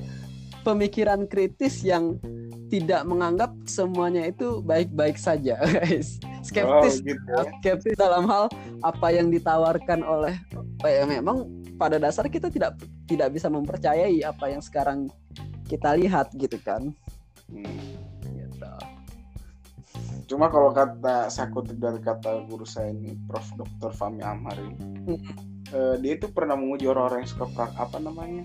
pemikiran 0.63 1.27
kritis 1.27 1.83
yang 1.83 2.23
tidak 2.67 3.07
menganggap 3.07 3.55
semuanya 3.65 4.27
itu 4.27 4.59
baik-baik 4.61 5.15
saja, 5.15 5.55
guys. 5.79 6.19
Skeptis, 6.43 6.99
Oh, 6.99 7.07
gitu 7.07 7.23
ya. 7.31 7.43
skeptis 7.59 7.95
dalam 7.95 8.27
hal 8.27 8.47
apa 8.83 9.07
yang 9.11 9.31
ditawarkan 9.31 10.03
oleh 10.03 10.35
oh 10.55 10.91
ya 10.91 11.03
memang 11.03 11.47
pada 11.75 11.99
dasar 11.99 12.27
kita 12.27 12.47
tidak 12.49 12.79
tidak 13.07 13.35
bisa 13.35 13.51
mempercayai 13.51 14.23
apa 14.23 14.51
yang 14.51 14.63
sekarang 14.63 15.11
kita 15.67 15.95
lihat 15.99 16.31
gitu 16.35 16.55
kan. 16.63 16.95
Hmm. 17.51 17.79
Gitu. 18.23 18.71
Cuma 20.27 20.51
kalau 20.51 20.71
kata 20.71 21.31
saya 21.31 21.51
kutip 21.51 21.79
dari 21.79 22.03
kata 22.03 22.47
guru 22.47 22.67
saya 22.67 22.91
ini, 22.91 23.15
Prof. 23.27 23.47
Dr. 23.55 23.95
Fahmi 23.95 24.23
Amhar 24.23 24.59
ini, 24.59 24.75
Hmm. 25.07 25.19
eh, 25.71 25.95
dia 25.99 26.13
itu 26.15 26.27
pernah 26.31 26.59
menguji 26.59 26.87
orang-orang 26.87 27.23
yang 27.23 27.31
suka 27.31 27.47
apa 27.75 27.99
namanya? 27.99 28.43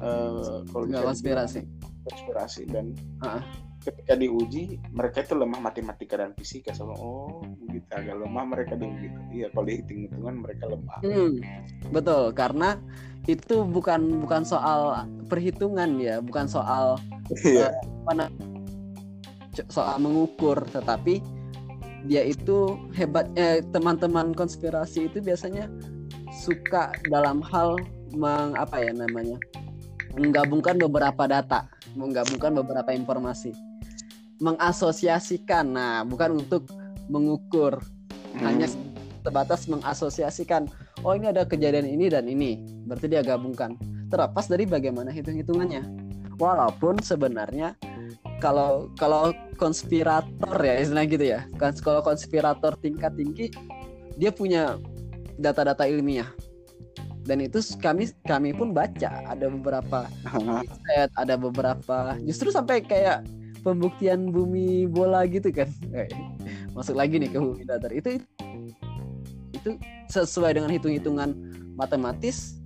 Eh, 0.00 0.56
kalau 0.68 0.84
Nggak 0.88 1.04
bisa 1.12 1.60
konspirasi. 2.06 2.66
dan 2.68 2.96
Ah. 3.20 3.44
ketika 3.80 4.12
diuji 4.12 4.76
mereka 4.92 5.24
itu 5.24 5.32
lemah 5.32 5.56
matematika 5.56 6.20
dan 6.20 6.36
fisika. 6.36 6.76
Sama 6.76 6.92
oh 7.00 7.40
begitu 7.64 7.88
agak 7.96 8.16
lemah 8.20 8.44
mereka 8.44 8.76
di 8.76 8.84
begitu 8.84 9.18
iya 9.32 9.46
kalau 9.52 9.64
dihitung 9.64 9.98
hitungan 10.04 10.34
mereka 10.44 10.64
lemah. 10.68 10.98
Hmm, 11.00 11.32
betul. 11.88 12.22
Karena 12.36 12.76
itu 13.24 13.64
bukan 13.64 14.20
bukan 14.24 14.42
soal 14.44 15.08
perhitungan 15.32 15.96
ya, 15.96 16.20
bukan 16.20 16.44
soal 16.44 17.00
iya. 17.44 17.72
co- 19.56 19.68
soal 19.72 19.96
mengukur, 20.00 20.60
tetapi 20.72 21.20
dia 22.08 22.24
itu 22.24 22.80
hebatnya 22.96 23.60
teman-teman 23.76 24.32
konspirasi 24.32 25.12
itu 25.12 25.20
biasanya 25.20 25.68
suka 26.32 26.96
dalam 27.12 27.44
hal 27.44 27.76
meng 28.16 28.56
apa 28.56 28.80
ya 28.80 28.92
namanya 28.96 29.36
menggabungkan 30.14 30.78
beberapa 30.78 31.26
data, 31.26 31.70
menggabungkan 31.94 32.54
beberapa 32.56 32.90
informasi, 32.90 33.54
mengasosiasikan. 34.42 35.66
Nah, 35.70 36.02
bukan 36.02 36.42
untuk 36.42 36.66
mengukur, 37.10 37.78
hanya 38.42 38.66
sebatas 39.22 39.68
mengasosiasikan. 39.68 40.66
Oh 41.04 41.16
ini 41.16 41.30
ada 41.32 41.44
kejadian 41.44 41.88
ini 41.88 42.06
dan 42.12 42.26
ini 42.26 42.60
berarti 42.88 43.06
dia 43.08 43.22
gabungkan. 43.22 43.76
Terlepas 44.10 44.50
dari 44.50 44.66
bagaimana 44.66 45.14
hitung-hitungannya. 45.14 45.82
Walaupun 46.40 46.98
sebenarnya 47.04 47.76
kalau 48.40 48.88
kalau 48.96 49.30
konspirator 49.60 50.56
ya 50.56 50.74
istilah 50.80 51.04
gitu 51.06 51.24
ya. 51.36 51.40
Kalau 51.56 52.00
konspirator 52.00 52.74
tingkat 52.80 53.12
tinggi 53.14 53.52
dia 54.16 54.32
punya 54.32 54.76
data-data 55.40 55.88
ilmiah 55.88 56.28
dan 57.30 57.38
itu 57.38 57.62
kami 57.78 58.10
kami 58.26 58.50
pun 58.50 58.74
baca. 58.74 59.22
Ada 59.30 59.46
beberapa 59.46 60.10
riset, 60.34 61.14
ada 61.14 61.38
beberapa 61.38 62.18
justru 62.26 62.50
sampai 62.50 62.82
kayak 62.82 63.22
pembuktian 63.62 64.34
bumi 64.34 64.90
bola 64.90 65.22
gitu 65.30 65.54
kan. 65.54 65.70
Eh, 65.94 66.10
masuk 66.74 66.98
lagi 66.98 67.22
nih 67.22 67.30
ke 67.30 67.38
bumi 67.38 67.62
datar. 67.62 67.94
Itu 67.94 68.18
itu 69.54 69.70
sesuai 70.10 70.58
dengan 70.58 70.74
hitung-hitungan 70.74 71.30
matematis 71.78 72.58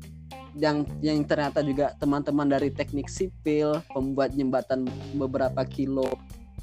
yang 0.57 0.89
yang 1.05 1.21
ternyata 1.29 1.61
juga 1.61 1.93
teman-teman 2.01 2.49
dari 2.49 2.73
teknik 2.73 3.13
sipil 3.13 3.85
pembuat 3.93 4.33
jembatan 4.33 4.89
beberapa 5.13 5.61
kilo 5.69 6.09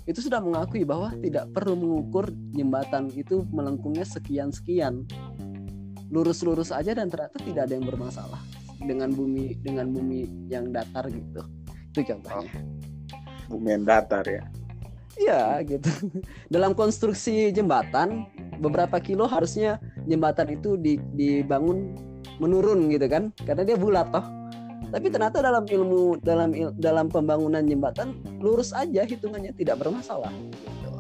itu 0.10 0.18
sudah 0.18 0.42
mengakui 0.42 0.82
bahwa 0.82 1.14
tidak 1.22 1.46
perlu 1.54 1.78
mengukur 1.78 2.32
jembatan 2.58 3.12
itu 3.14 3.46
melengkungnya 3.54 4.08
sekian 4.08 4.50
sekian 4.50 5.06
lurus-lurus 6.12 6.76
aja 6.76 6.92
dan 6.92 7.08
ternyata 7.08 7.40
tidak 7.42 7.72
ada 7.72 7.74
yang 7.74 7.88
bermasalah 7.88 8.42
dengan 8.84 9.10
bumi 9.16 9.58
dengan 9.64 9.88
bumi 9.90 10.52
yang 10.52 10.70
datar 10.70 11.08
gitu 11.08 11.42
itu 11.92 12.00
contohnya 12.04 12.52
oh, 13.48 13.58
bumi 13.58 13.70
yang 13.80 13.86
datar 13.88 14.26
ya 14.28 14.44
Iya 15.20 15.60
gitu. 15.68 15.92
Dalam 16.56 16.72
konstruksi 16.72 17.52
jembatan 17.52 18.26
beberapa 18.64 18.96
kilo 19.04 19.28
harusnya 19.28 19.78
jembatan 20.08 20.56
itu 20.56 20.80
dibangun 21.14 21.94
menurun 22.40 22.90
gitu 22.90 23.06
kan 23.12 23.30
karena 23.44 23.62
dia 23.68 23.78
bulat 23.78 24.10
toh 24.10 24.24
tapi 24.92 25.08
ternyata 25.08 25.40
dalam 25.40 25.64
ilmu 25.64 26.20
dalam 26.20 26.52
il, 26.52 26.70
dalam 26.76 27.08
pembangunan 27.08 27.64
jembatan 27.64 28.18
lurus 28.44 28.76
aja 28.76 29.08
hitungannya 29.08 29.56
tidak 29.56 29.80
bermasalah 29.80 30.34
gitu. 30.36 30.92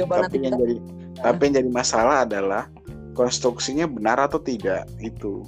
Coba 0.00 0.24
tapi 0.24 0.38
nanti 0.40 0.48
yang 0.48 0.54
kita, 0.56 0.62
jadi 0.62 0.76
nah. 0.80 1.22
tapi 1.26 1.42
yang 1.44 1.54
jadi 1.60 1.70
masalah 1.70 2.16
adalah 2.24 2.62
konstruksinya 3.20 3.84
benar 3.84 4.16
atau 4.16 4.40
tidak 4.40 4.88
itu 4.96 5.44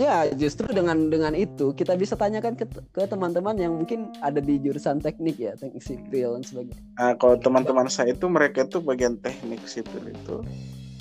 ya 0.00 0.24
justru 0.32 0.64
dengan 0.72 1.12
dengan 1.12 1.36
itu 1.36 1.76
kita 1.76 1.92
bisa 2.00 2.16
tanyakan 2.16 2.56
ke, 2.56 2.64
ke 2.96 3.04
teman-teman 3.04 3.54
yang 3.60 3.76
mungkin 3.76 4.08
ada 4.24 4.40
di 4.40 4.56
jurusan 4.56 5.04
teknik 5.04 5.36
ya 5.36 5.52
teknik 5.54 5.84
sipil 5.84 6.40
dan 6.40 6.42
sebagainya 6.42 6.80
nah, 6.96 7.12
kalau 7.20 7.36
teman-teman 7.36 7.92
saya 7.92 8.16
itu 8.16 8.24
mereka 8.26 8.64
itu 8.64 8.80
bagian 8.80 9.20
teknik 9.20 9.60
sipil 9.68 10.00
itu 10.08 10.36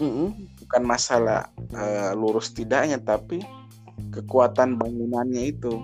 mm 0.04 0.12
-hmm. 0.12 0.28
bukan 0.68 0.84
masalah 0.84 1.48
uh, 1.72 2.12
lurus 2.14 2.52
tidaknya 2.52 3.00
tapi 3.00 3.40
kekuatan 4.12 4.76
bangunannya 4.76 5.56
itu 5.56 5.80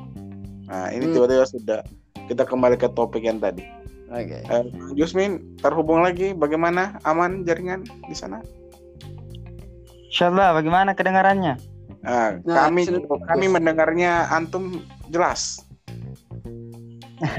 nah 0.67 0.91
ini 0.91 1.09
mm. 1.09 1.13
tiba-tiba 1.15 1.45
sudah 1.47 1.79
kita 2.27 2.43
kembali 2.45 2.75
ke 2.75 2.91
topik 2.91 3.23
yang 3.23 3.39
tadi 3.39 3.79
Oke. 4.09 4.41
Okay. 4.41 4.49
Uh, 4.49 4.65
eh, 4.65 4.65
Jusmin 4.97 5.37
terhubung 5.61 6.01
lagi 6.01 6.33
bagaimana 6.33 6.97
aman 7.05 7.45
jaringan 7.45 7.85
di 8.09 8.17
sana? 8.17 8.41
Insyaallah 10.09 10.57
bagaimana 10.57 10.97
kedengarannya? 10.97 11.55
Nah, 12.01 12.41
nah 12.47 12.67
kami 12.67 12.89
kami 13.29 13.45
mendengarnya 13.45 14.25
antum 14.33 14.81
jelas. 15.13 15.61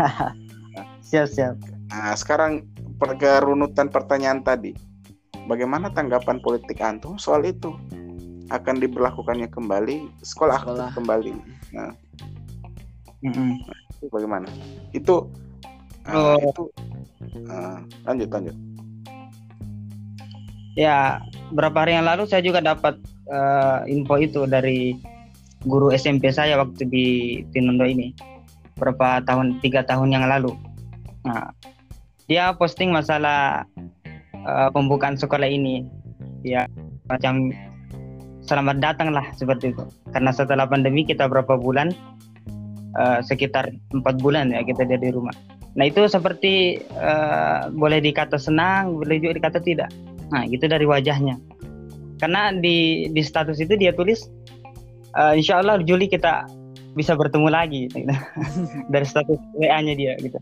siap 1.09 1.27
siap. 1.27 1.57
Nah 1.91 2.15
sekarang 2.15 2.69
perga 3.01 3.43
runutan 3.43 3.89
pertanyaan 3.91 4.45
tadi 4.45 4.77
bagaimana 5.51 5.91
tanggapan 5.91 6.39
politik 6.39 6.79
antum 6.79 7.19
soal 7.19 7.43
itu? 7.43 7.75
Akan 8.51 8.83
diberlakukannya 8.83 9.47
kembali 9.47 10.11
sekolah, 10.27 10.67
sekolah. 10.67 10.91
kembali. 10.95 11.35
Nah, 11.71 11.95
mm 13.23 13.31
-hmm. 13.31 13.51
itu 13.95 14.07
bagaimana? 14.11 14.47
Itu 14.91 15.31
uh, 16.11 16.39
itu 16.39 16.63
uh, 17.47 17.79
lanjut 18.11 18.29
lanjut. 18.31 18.57
Ya, 20.75 21.23
berapa 21.51 21.77
hari 21.85 21.99
yang 21.99 22.07
lalu 22.07 22.27
saya 22.27 22.43
juga 22.43 22.63
dapat 22.63 22.99
uh, 23.31 23.83
info 23.87 24.19
itu 24.19 24.47
dari 24.47 24.95
guru 25.67 25.93
SMP 25.93 26.33
saya 26.33 26.57
waktu 26.57 26.89
di 26.89 27.07
Tinondo 27.53 27.85
ini 27.85 28.15
berapa 28.81 29.21
tahun 29.29 29.61
tiga 29.61 29.85
tahun 29.85 30.17
yang 30.17 30.25
lalu. 30.25 30.57
Nah, 31.29 31.53
dia 32.25 32.57
posting 32.57 32.89
masalah 32.89 33.69
uh, 34.47 34.69
pembukaan 34.73 35.21
sekolah 35.21 35.45
ini. 35.45 35.85
Ya 36.41 36.65
macam 37.13 37.53
selamat 38.49 38.81
datang 38.81 39.13
lah 39.13 39.29
seperti 39.37 39.77
itu. 39.77 39.85
Karena 40.17 40.33
setelah 40.33 40.65
pandemi 40.65 41.05
kita 41.05 41.29
berapa 41.29 41.61
bulan 41.61 41.93
uh, 42.97 43.21
sekitar 43.21 43.69
empat 43.93 44.17
bulan 44.25 44.49
ya 44.57 44.65
kita 44.65 44.89
di 44.89 45.13
rumah. 45.13 45.37
Nah 45.77 45.87
itu 45.87 46.03
seperti 46.09 46.81
uh, 46.97 47.69
boleh 47.71 48.01
dikata 48.01 48.41
senang 48.41 48.97
boleh 48.97 49.21
juga 49.23 49.39
dikata 49.39 49.61
tidak 49.63 49.93
nah 50.31 50.47
gitu 50.47 50.67
dari 50.71 50.87
wajahnya 50.87 51.39
karena 52.23 52.55
di 52.55 53.09
di 53.11 53.23
status 53.23 53.59
itu 53.59 53.75
dia 53.75 53.91
tulis 53.95 54.27
uh, 55.19 55.35
insya 55.35 55.61
Allah 55.63 55.83
Juli 55.83 56.07
kita 56.07 56.47
bisa 56.95 57.15
bertemu 57.15 57.49
lagi 57.51 57.87
gitu. 57.95 58.15
dari 58.91 59.07
status 59.07 59.39
WA-nya 59.59 59.95
dia 59.95 60.15
gitu 60.19 60.39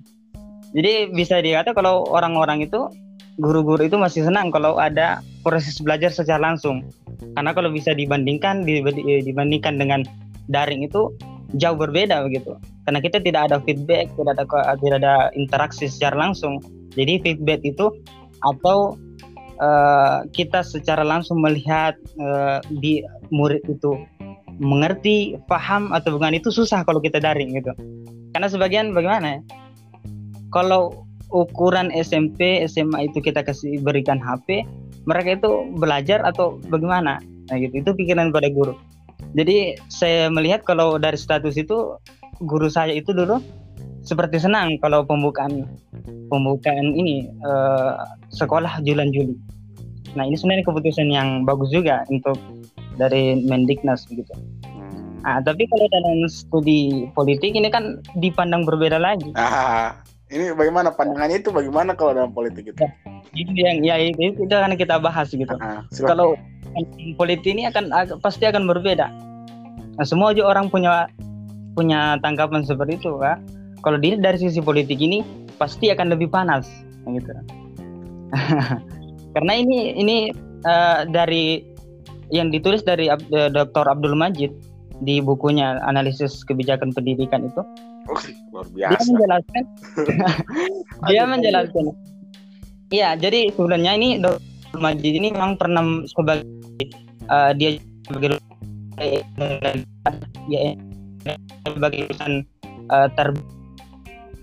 jadi 0.76 1.08
bisa 1.12 1.40
dikata 1.40 1.72
kalau 1.72 2.04
orang-orang 2.12 2.64
itu 2.64 2.88
guru-guru 3.38 3.86
itu 3.86 3.96
masih 3.96 4.26
senang 4.26 4.50
kalau 4.50 4.76
ada 4.76 5.22
proses 5.46 5.78
belajar 5.78 6.10
secara 6.10 6.52
langsung. 6.52 6.84
Karena 7.38 7.54
kalau 7.54 7.70
bisa 7.70 7.94
dibandingkan 7.94 8.66
dibandingkan 8.66 9.78
dengan 9.78 10.02
daring 10.50 10.84
itu 10.84 11.14
jauh 11.56 11.78
berbeda 11.78 12.26
begitu. 12.26 12.58
Karena 12.84 13.00
kita 13.00 13.22
tidak 13.22 13.48
ada 13.48 13.56
feedback, 13.62 14.10
tidak 14.18 14.32
ada 14.36 14.44
tidak 14.82 14.98
ada 15.00 15.14
interaksi 15.38 15.86
secara 15.88 16.28
langsung. 16.28 16.60
Jadi 16.98 17.22
feedback 17.22 17.62
itu 17.62 17.94
atau 18.42 18.98
uh, 19.62 20.24
kita 20.34 20.62
secara 20.62 21.02
langsung 21.02 21.42
melihat 21.42 21.94
uh, 22.18 22.58
di 22.82 23.02
murid 23.30 23.62
itu 23.68 23.98
mengerti, 24.58 25.38
paham 25.46 25.94
atau 25.94 26.18
bukan 26.18 26.34
itu 26.34 26.50
susah 26.50 26.82
kalau 26.82 26.98
kita 26.98 27.22
daring 27.22 27.54
gitu. 27.54 27.70
Karena 28.34 28.48
sebagian 28.50 28.90
bagaimana 28.90 29.38
ya? 29.38 29.40
Kalau 30.50 31.06
ukuran 31.30 31.92
SMP, 31.94 32.64
SMA 32.66 33.12
itu 33.12 33.20
kita 33.22 33.44
kasih 33.44 33.78
berikan 33.84 34.18
HP, 34.18 34.64
mereka 35.06 35.38
itu 35.38 35.50
belajar 35.78 36.24
atau 36.26 36.58
bagaimana? 36.72 37.22
Nah 37.48 37.56
gitu, 37.60 37.80
itu 37.80 37.90
pikiran 37.94 38.34
pada 38.34 38.50
guru. 38.50 38.74
Jadi 39.36 39.76
saya 39.92 40.32
melihat 40.32 40.64
kalau 40.64 40.96
dari 40.96 41.18
status 41.20 41.54
itu 41.54 41.94
guru 42.42 42.70
saya 42.70 42.94
itu 42.94 43.10
dulu 43.10 43.42
seperti 44.08 44.40
senang 44.40 44.80
kalau 44.80 45.04
pembukaan 45.04 45.68
pembukaan 46.32 46.96
ini 46.96 47.28
uh, 47.44 48.08
sekolah 48.32 48.80
bulan 48.80 49.12
Juli. 49.12 49.36
Nah 50.16 50.24
ini 50.24 50.40
sebenarnya 50.40 50.64
keputusan 50.64 51.12
yang 51.12 51.44
bagus 51.44 51.68
juga 51.68 52.08
untuk 52.08 52.40
dari 52.96 53.44
Mendiknas 53.44 54.08
begitu. 54.08 54.32
Hmm. 54.64 55.20
Nah, 55.22 55.38
tapi 55.44 55.68
kalau 55.68 55.86
dalam 55.92 56.24
studi 56.26 57.06
politik 57.12 57.52
ini 57.52 57.68
kan 57.68 58.00
dipandang 58.16 58.64
berbeda 58.64 58.96
lagi. 58.96 59.28
Ah, 59.36 60.00
ini 60.32 60.56
bagaimana 60.56 60.90
pandangannya 60.90 61.44
itu 61.44 61.52
bagaimana 61.52 61.92
kalau 61.94 62.16
dalam 62.16 62.32
politik 62.32 62.72
itu? 62.72 62.84
Itu 63.36 63.52
yang 63.54 63.84
ya 63.84 64.00
itu, 64.00 64.34
itu 64.34 64.50
akan 64.50 64.74
kita 64.74 64.98
bahas 64.98 65.30
gitu. 65.30 65.52
Uh, 65.60 65.84
kalau 66.08 66.34
politik 67.20 67.52
ini 67.52 67.68
akan 67.68 67.92
pasti 68.24 68.48
akan 68.48 68.66
berbeda. 68.66 69.06
Nah, 70.00 70.06
semua 70.06 70.32
juga 70.32 70.58
orang 70.58 70.72
punya 70.72 71.06
punya 71.76 72.18
tanggapan 72.24 72.66
seperti 72.66 72.98
itu 72.98 73.14
kan. 73.20 73.38
Kalau 73.82 73.98
dia 74.00 74.18
dari 74.18 74.38
sisi 74.38 74.58
politik 74.58 74.98
ini 74.98 75.22
pasti 75.56 75.90
akan 75.90 76.14
lebih 76.14 76.30
panas 76.30 76.66
gitu. 77.06 77.30
Karena 79.34 79.52
ini 79.54 79.94
ini 79.96 80.16
uh, 80.66 81.06
dari 81.08 81.62
yang 82.28 82.52
ditulis 82.52 82.84
dari 82.84 83.08
Ab, 83.08 83.22
uh, 83.32 83.48
Dr. 83.48 83.88
Abdul 83.88 84.18
Majid 84.18 84.52
di 85.00 85.22
bukunya 85.22 85.78
analisis 85.86 86.42
kebijakan 86.42 86.90
pendidikan 86.90 87.46
itu 87.46 87.62
Oh, 88.08 88.16
luar 88.56 88.66
biasa. 88.72 88.96
Dia 88.96 89.04
menjelaskan. 89.04 89.62
dia 91.12 91.22
menjelaskan. 91.28 91.84
Iya, 92.88 93.08
jadi 93.20 93.52
sebenarnya 93.52 93.92
ini 94.00 94.08
Dr. 94.16 94.80
Majid 94.80 95.12
ini 95.12 95.28
memang 95.28 95.60
pernah 95.60 95.84
sebagai 96.08 96.48
uh, 97.28 97.52
dia 97.52 97.76
sebagai 98.08 98.40
ya 100.48 100.72
sebagai 101.68 102.08
uh, 102.88 103.08
ter 103.12 103.28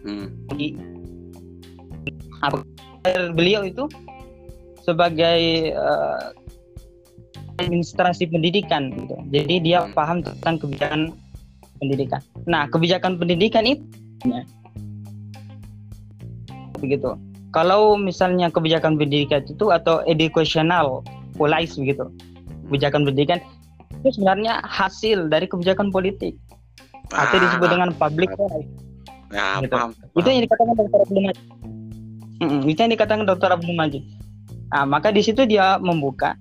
hmm. 0.05 0.27
apa 2.45 2.61
beliau 3.33 3.65
itu 3.65 3.89
sebagai 4.85 5.73
uh, 5.73 6.29
administrasi 7.57 8.29
pendidikan 8.29 8.93
gitu. 8.93 9.15
Jadi 9.33 9.55
dia 9.63 9.85
hmm. 9.85 9.97
paham 9.97 10.21
tentang 10.21 10.61
kebijakan 10.61 11.01
pendidikan. 11.81 12.21
Nah, 12.45 12.69
kebijakan 12.69 13.17
pendidikan 13.17 13.65
itu 13.65 13.83
ya, 14.27 14.41
begitu. 16.77 17.17
Kalau 17.55 17.95
misalnya 17.95 18.51
kebijakan 18.51 18.99
pendidikan 18.99 19.41
itu 19.47 19.71
atau 19.71 20.03
educational 20.03 21.01
policy 21.39 21.87
begitu, 21.87 22.11
kebijakan 22.67 23.07
pendidikan 23.07 23.39
itu 24.03 24.19
sebenarnya 24.19 24.59
hasil 24.67 25.31
dari 25.31 25.47
kebijakan 25.47 25.89
politik 25.89 26.35
ah, 27.15 27.25
atau 27.25 27.39
disebut 27.39 27.69
dengan 27.71 27.89
public 27.95 28.29
policy. 28.35 28.84
Ya, 29.35 29.59
gitu. 29.59 29.75
paham, 29.75 29.91
paham. 29.91 30.15
Itu 30.15 30.27
yang 30.31 30.43
dikatakan 30.47 30.73
Dr. 30.79 30.99
Abdul 31.03 31.21
Majid. 31.27 31.45
Mm 32.35 32.47
-mm, 32.47 32.61
itu 32.71 32.79
yang 32.79 32.93
dikatakan 32.95 33.23
Dr. 33.27 33.49
Abdul 33.51 33.75
Majid. 33.75 34.03
Nah, 34.71 34.85
maka 34.87 35.11
di 35.11 35.21
situ 35.23 35.43
dia 35.43 35.75
membuka 35.79 36.39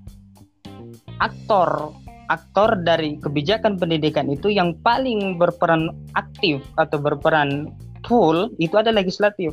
aktor 1.19 1.95
aktor 2.33 2.81
dari 2.81 3.21
kebijakan 3.21 3.77
pendidikan 3.77 4.33
itu 4.33 4.49
yang 4.49 4.73
paling 4.81 5.37
berperan 5.37 5.93
aktif 6.17 6.65
atau 6.81 6.97
berperan 6.97 7.69
full 8.07 8.49
itu 8.57 8.75
ada 8.79 8.95
legislatif. 8.95 9.53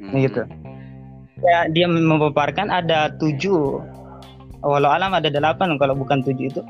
Hmm. 0.00 0.14
Gitu. 0.16 0.42
Ya, 1.44 1.68
dia 1.68 1.84
memaparkan 1.84 2.72
ada 2.72 3.12
tujuh, 3.20 3.84
walau 4.64 4.88
alam 4.88 5.12
ada 5.12 5.28
delapan 5.28 5.76
kalau 5.76 5.92
bukan 5.92 6.24
tujuh 6.24 6.48
itu 6.48 6.62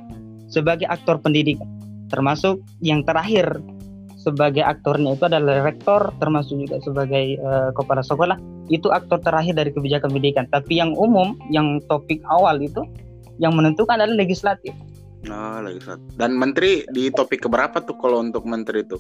sebagai 0.51 0.91
aktor 0.91 1.23
pendidikan 1.23 1.67
termasuk 2.11 2.63
yang 2.83 3.03
terakhir 3.03 3.59
sebagai 4.27 4.67
aktornya 4.67 5.15
itu 5.15 5.31
adalah 5.31 5.63
rektor 5.63 6.11
termasuk 6.19 6.59
juga 6.67 6.83
sebagai 6.83 7.39
uh, 7.39 7.71
kepala 7.79 8.03
sekolah. 8.03 8.35
Itu 8.67 8.91
aktor 8.91 9.23
terakhir 9.23 9.55
dari 9.55 9.71
kebijakan 9.71 10.11
pendidikan. 10.11 10.51
Tapi 10.51 10.83
yang 10.83 10.91
umum 10.99 11.39
yang 11.55 11.79
topik 11.87 12.19
awal 12.27 12.59
itu 12.59 12.83
yang 13.39 13.55
menentukan 13.55 14.03
adalah 14.03 14.19
legislatif. 14.19 14.75
Oh 15.31 15.63
legislatif 15.63 16.11
dan 16.19 16.35
menteri 16.35 16.83
di 16.91 17.15
topik 17.15 17.47
keberapa 17.47 17.79
tuh 17.79 17.95
kalau 18.03 18.19
untuk 18.19 18.43
menteri 18.43 18.83
itu? 18.83 18.99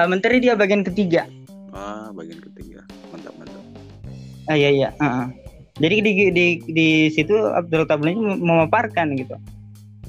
Uh, 0.00 0.08
menteri 0.08 0.40
dia 0.40 0.56
bagian 0.56 0.80
ketiga. 0.80 1.28
Ah 1.76 2.08
bagian 2.16 2.40
ketiga. 2.40 2.80
Mantap 3.12 3.36
mantap. 3.36 3.60
Ah 4.48 4.56
iya 4.56 4.72
iya. 4.72 4.88
Uh 4.96 5.04
-uh. 5.04 5.26
jadi 5.76 5.96
di 6.00 6.12
di 6.32 6.46
di 6.64 6.88
situ 7.12 7.32
Abdul 7.32 7.84
Tabli 7.84 8.16
memaparkan 8.16 9.12
gitu 9.16 9.36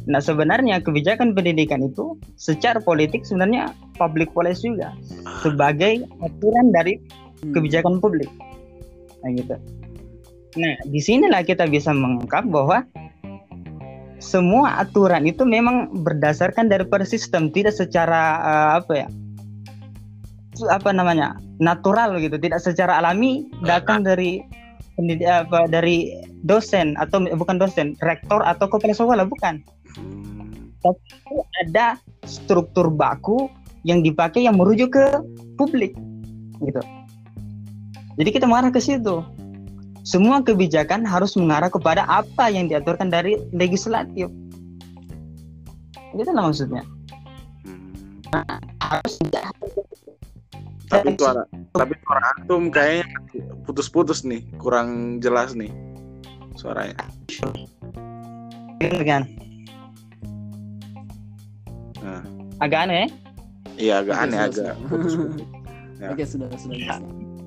Nah 0.04 0.20
sebenarnya 0.20 0.84
kebijakan 0.84 1.32
pendidikan 1.32 1.80
itu 1.80 2.20
secara 2.36 2.84
politik 2.84 3.24
sebenarnya 3.24 3.72
public 3.96 4.36
policy 4.36 4.76
juga 4.76 4.92
sebagai 5.40 6.04
aturan 6.20 6.76
dari 6.76 7.00
hmm. 7.00 7.56
kebijakan 7.56 8.04
publik. 8.04 8.28
Nah 9.24 9.30
gitu. 9.36 9.56
Nah 10.60 10.74
di 10.84 11.00
sinilah 11.00 11.42
kita 11.48 11.66
bisa 11.72 11.96
mengungkap 11.96 12.44
bahwa 12.52 12.84
semua 14.24 14.80
aturan 14.80 15.28
itu 15.28 15.44
memang 15.44 15.92
berdasarkan 16.04 16.72
dari 16.72 16.88
sistem 17.04 17.52
tidak 17.52 17.76
secara 17.76 18.40
uh, 18.40 18.72
apa 18.80 18.94
ya 19.04 19.08
apa 20.72 20.96
namanya 20.96 21.36
natural 21.60 22.16
gitu 22.24 22.40
tidak 22.40 22.64
secara 22.64 23.04
alami 23.04 23.44
datang 23.68 24.06
dari 24.06 24.40
pendidik 24.96 25.26
apa 25.26 25.66
dari 25.66 26.14
dosen 26.46 26.94
atau 27.02 27.26
bukan 27.34 27.58
dosen 27.58 27.98
rektor 28.06 28.40
atau 28.46 28.70
kepala 28.70 28.94
sekolah 28.94 29.26
bukan 29.26 29.60
tapi 30.84 31.34
ada 31.64 31.96
struktur 32.28 32.92
baku 32.92 33.48
yang 33.88 34.04
dipakai 34.04 34.48
yang 34.48 34.60
merujuk 34.60 34.96
ke 34.96 35.06
publik 35.56 35.96
gitu. 36.64 36.82
Jadi 38.20 38.30
kita 38.30 38.46
mengarah 38.46 38.72
ke 38.72 38.80
situ. 38.80 39.24
Semua 40.04 40.44
kebijakan 40.44 41.08
harus 41.08 41.40
mengarah 41.40 41.72
kepada 41.72 42.04
apa 42.12 42.52
yang 42.52 42.68
diaturkan 42.68 43.08
dari 43.08 43.40
legislatif. 43.56 44.28
Itu 46.14 46.30
lah 46.36 46.44
maksudnya. 46.52 46.84
Nah, 48.36 48.60
harus 48.84 49.14
tapi 50.94 51.18
suara 51.18 51.42
tapi 51.74 51.98
suara 52.06 52.22
antum 52.38 52.70
kayaknya 52.70 53.18
putus-putus 53.66 54.22
nih 54.22 54.46
kurang 54.62 55.18
jelas 55.24 55.58
nih 55.58 55.74
suaranya. 56.54 56.94
Dengan 58.78 59.26
agak 62.64 62.88
aneh 62.88 63.12
iya 63.76 64.00
agak 64.00 64.16
aneh 64.16 64.40
agak 64.40 64.74
ya. 66.02 66.08
oke 66.16 66.24
sudah 66.24 66.48
sudah 66.56 66.76
ya. 66.80 66.96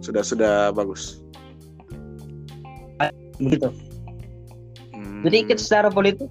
sudah 0.04 0.22
sudah 0.22 0.54
bagus. 0.76 1.24
Begitu. 3.36 3.68
Hmm. 4.96 5.20
jadi 5.24 5.36
ikut 5.44 5.58
secara 5.60 5.92
politik 5.92 6.28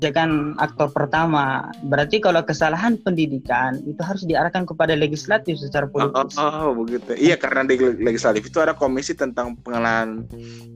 jangan 0.00 0.52
aktor 0.60 0.92
pertama 0.92 1.72
berarti 1.88 2.20
kalau 2.20 2.44
kesalahan 2.44 3.00
pendidikan 3.00 3.80
itu 3.84 4.00
harus 4.04 4.24
diarahkan 4.28 4.68
kepada 4.68 4.92
legislatif 4.92 5.56
secara 5.56 5.88
politis 5.88 6.36
oh, 6.36 6.44
oh, 6.44 6.52
oh 6.52 6.84
begitu. 6.84 7.16
Iya 7.16 7.36
karena 7.40 7.64
di 7.64 7.76
legislatif 7.80 8.48
itu 8.48 8.58
ada 8.60 8.76
komisi 8.76 9.16
tentang 9.16 9.56
pengenalan 9.60 10.24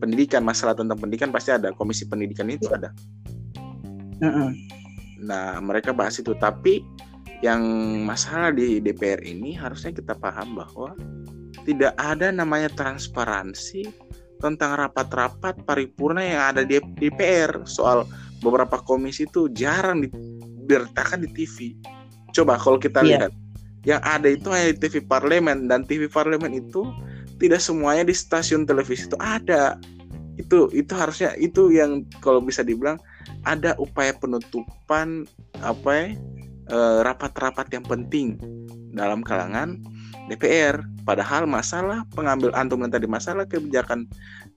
pendidikan. 0.00 0.44
Masalah 0.44 0.76
tentang 0.76 0.96
pendidikan 0.96 1.32
pasti 1.32 1.52
ada. 1.52 1.72
Komisi 1.76 2.08
pendidikan 2.08 2.48
itu 2.48 2.68
ada. 2.72 2.92
Uh 4.20 4.28
-uh. 4.28 4.48
Nah, 5.20 5.60
mereka 5.60 5.92
bahas 5.92 6.16
itu. 6.18 6.32
Tapi 6.36 6.84
yang 7.40 7.62
masalah 8.04 8.52
di 8.52 8.80
DPR 8.80 9.20
ini 9.24 9.56
harusnya 9.56 9.96
kita 9.96 10.12
paham 10.16 10.56
bahwa 10.56 10.92
tidak 11.64 11.96
ada 11.96 12.32
namanya 12.32 12.68
transparansi 12.72 13.88
tentang 14.40 14.76
rapat-rapat 14.80 15.60
paripurna 15.68 16.24
yang 16.24 16.42
ada 16.56 16.62
di 16.64 16.80
DPR 16.80 17.68
soal 17.68 18.08
beberapa 18.40 18.80
komisi 18.80 19.28
itu 19.28 19.52
jarang 19.52 20.00
diberitakan 20.00 21.24
di 21.24 21.28
TV. 21.36 21.76
Coba 22.32 22.56
kalau 22.56 22.80
kita 22.80 23.04
yeah. 23.04 23.28
lihat, 23.28 23.32
yang 23.84 24.00
ada 24.04 24.28
itu 24.32 24.48
hanya 24.48 24.72
di 24.72 24.78
TV 24.80 25.04
parlemen 25.04 25.68
dan 25.68 25.84
TV 25.84 26.08
parlemen 26.08 26.56
itu 26.56 26.88
tidak 27.40 27.60
semuanya 27.60 28.08
di 28.08 28.16
stasiun 28.16 28.64
televisi 28.64 29.08
itu 29.08 29.16
ada. 29.20 29.76
Itu 30.40 30.72
itu 30.72 30.92
harusnya 30.96 31.36
itu 31.36 31.68
yang 31.72 32.04
kalau 32.24 32.40
bisa 32.40 32.64
dibilang 32.64 32.96
ada 33.44 33.76
upaya 33.80 34.12
penutupan 34.16 35.24
apa 35.64 35.90
ya 35.90 36.06
eh, 36.70 36.98
rapat-rapat 37.04 37.66
yang 37.72 37.84
penting 37.84 38.36
dalam 38.92 39.22
kalangan 39.22 39.78
DPR. 40.30 40.82
Padahal 41.02 41.48
masalah 41.50 42.06
pengambil 42.14 42.54
antum 42.54 42.86
tadi 42.86 43.10
masalah 43.10 43.42
kebijakan 43.42 44.06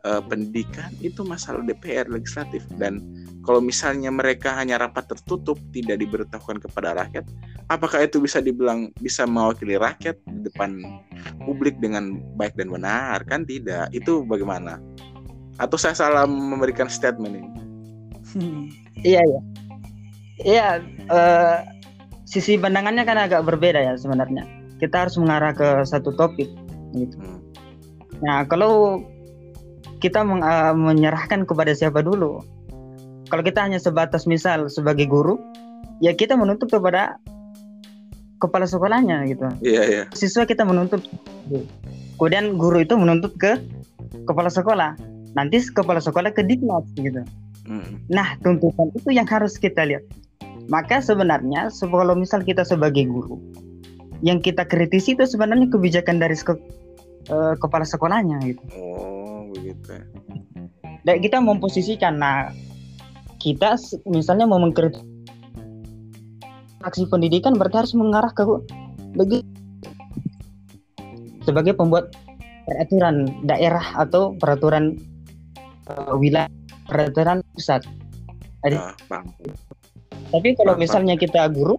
uh, 0.06 0.22
pendidikan 0.22 0.94
itu 1.02 1.26
masalah 1.26 1.66
DPR 1.66 2.06
legislatif 2.14 2.62
dan 2.78 3.02
kalau 3.42 3.58
misalnya 3.58 4.14
mereka 4.14 4.54
hanya 4.54 4.78
rapat 4.78 5.10
tertutup 5.10 5.58
tidak 5.74 5.98
diberitahukan 6.00 6.62
kepada 6.62 6.94
rakyat, 6.94 7.26
apakah 7.74 8.06
itu 8.06 8.22
bisa 8.22 8.38
dibilang 8.38 8.94
bisa 9.02 9.26
mewakili 9.26 9.76
rakyat 9.76 10.16
di 10.30 10.46
depan 10.46 10.80
publik 11.44 11.82
dengan 11.82 12.22
baik 12.38 12.54
dan 12.54 12.70
benar? 12.70 13.20
Kan 13.26 13.44
tidak. 13.50 13.90
Itu 13.92 14.22
bagaimana? 14.24 14.78
Atau 15.58 15.82
saya 15.82 15.98
salah 15.98 16.30
memberikan 16.30 16.88
statement 16.88 17.34
ini? 17.34 17.63
Iya 19.04 19.22
iya. 19.22 19.42
Iya 20.44 20.68
uh, 21.14 21.58
sisi 22.26 22.58
pandangannya 22.58 23.06
kan 23.06 23.18
agak 23.22 23.46
berbeda 23.46 23.80
ya 23.80 23.94
sebenarnya. 23.96 24.44
Kita 24.82 25.06
harus 25.06 25.16
mengarah 25.22 25.54
ke 25.54 25.86
satu 25.86 26.12
topik 26.18 26.50
gitu. 26.94 27.18
Hmm. 27.18 27.42
nah 28.22 28.46
kalau 28.46 29.02
kita 29.98 30.22
meng, 30.22 30.46
uh, 30.46 30.76
menyerahkan 30.78 31.46
kepada 31.48 31.74
siapa 31.74 32.06
dulu? 32.06 32.42
Kalau 33.32 33.42
kita 33.42 33.66
hanya 33.66 33.82
sebatas 33.82 34.30
misal 34.30 34.70
sebagai 34.70 35.10
guru 35.10 35.42
ya 36.04 36.14
kita 36.14 36.38
menuntut 36.38 36.70
kepada 36.70 37.18
kepala 38.38 38.68
sekolahnya 38.68 39.26
gitu. 39.32 39.48
Iya 39.64 39.74
yeah, 39.74 39.86
iya. 39.86 39.98
Yeah. 40.04 40.06
siswa 40.14 40.46
kita 40.46 40.68
menuntut 40.68 41.02
kemudian 42.20 42.60
guru 42.60 42.84
itu 42.84 42.94
menuntut 43.00 43.34
ke 43.40 43.58
kepala 44.30 44.52
sekolah. 44.54 45.00
Nanti 45.34 45.66
kepala 45.74 45.98
sekolah 45.98 46.30
ke 46.30 46.46
diklat 46.46 46.86
gitu 46.94 47.26
Nah, 48.12 48.36
tuntutan 48.44 48.92
itu 48.92 49.10
yang 49.16 49.28
harus 49.28 49.56
kita 49.56 49.88
lihat. 49.88 50.04
Maka 50.68 51.04
sebenarnya 51.04 51.72
kalau 51.80 52.16
misal 52.16 52.44
kita 52.44 52.64
sebagai 52.64 53.08
guru, 53.08 53.40
yang 54.24 54.40
kita 54.40 54.64
kritisi 54.64 55.16
itu 55.16 55.28
sebenarnya 55.28 55.68
kebijakan 55.68 56.20
dari 56.20 56.36
uh, 57.32 57.56
kepala 57.60 57.84
sekolahnya 57.84 58.40
gitu. 58.48 58.64
Oh, 58.80 59.52
begitu. 59.52 60.00
Dan 61.04 61.20
kita 61.20 61.44
memposisikan, 61.44 62.16
nah 62.20 62.52
kita 63.44 63.76
misalnya 64.08 64.48
mau 64.48 64.60
mengkritik 64.60 65.04
aksi 66.84 67.08
pendidikan 67.08 67.56
berarti 67.56 67.80
harus 67.80 67.96
mengarah 67.96 68.32
ke 68.36 68.44
bagi 69.16 69.40
sebagai 71.44 71.76
pembuat 71.76 72.12
peraturan 72.68 73.28
daerah 73.44 73.84
atau 74.00 74.36
peraturan 74.40 74.96
uh, 75.92 76.16
wilayah 76.16 76.48
peraturan 76.88 77.46
pusat. 77.56 77.82
Jadi, 78.64 78.78
nah, 78.80 79.24
tapi 80.32 80.56
kalau 80.56 80.74
misalnya 80.80 81.20
kita 81.20 81.52
guru, 81.52 81.76